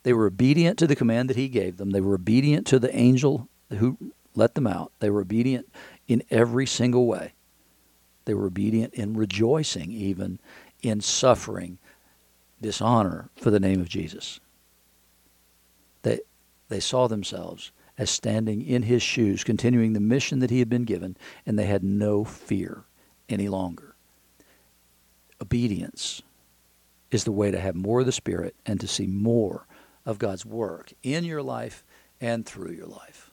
They 0.03 0.13
were 0.13 0.27
obedient 0.27 0.77
to 0.79 0.87
the 0.87 0.95
command 0.95 1.29
that 1.29 1.35
he 1.35 1.49
gave 1.49 1.77
them. 1.77 1.89
They 1.89 2.01
were 2.01 2.15
obedient 2.15 2.67
to 2.67 2.79
the 2.79 2.95
angel 2.95 3.49
who 3.71 3.97
let 4.35 4.55
them 4.55 4.67
out. 4.67 4.91
They 4.99 5.09
were 5.09 5.21
obedient 5.21 5.67
in 6.07 6.23
every 6.29 6.65
single 6.65 7.07
way. 7.07 7.33
They 8.25 8.33
were 8.35 8.45
obedient 8.45 8.93
in 8.93 9.15
rejoicing, 9.15 9.91
even 9.91 10.39
in 10.81 11.01
suffering 11.01 11.79
dishonor 12.61 13.29
for 13.35 13.49
the 13.49 13.59
name 13.59 13.81
of 13.81 13.89
Jesus. 13.89 14.39
They, 16.03 16.19
they 16.69 16.79
saw 16.79 17.07
themselves 17.07 17.71
as 17.97 18.09
standing 18.09 18.61
in 18.61 18.83
his 18.83 19.01
shoes, 19.01 19.43
continuing 19.43 19.93
the 19.93 19.99
mission 19.99 20.39
that 20.39 20.51
he 20.51 20.59
had 20.59 20.69
been 20.69 20.83
given, 20.83 21.17
and 21.45 21.57
they 21.57 21.65
had 21.65 21.83
no 21.83 22.23
fear 22.23 22.85
any 23.29 23.47
longer. 23.47 23.95
Obedience 25.41 26.21
is 27.11 27.23
the 27.23 27.31
way 27.31 27.51
to 27.51 27.59
have 27.59 27.75
more 27.75 28.01
of 28.01 28.05
the 28.05 28.11
Spirit 28.11 28.55
and 28.65 28.79
to 28.79 28.87
see 28.87 29.07
more 29.07 29.65
of 30.05 30.19
God's 30.19 30.45
work 30.45 30.91
in 31.03 31.23
your 31.23 31.41
life 31.41 31.83
and 32.19 32.45
through 32.45 32.71
your 32.71 32.87
life. 32.87 33.28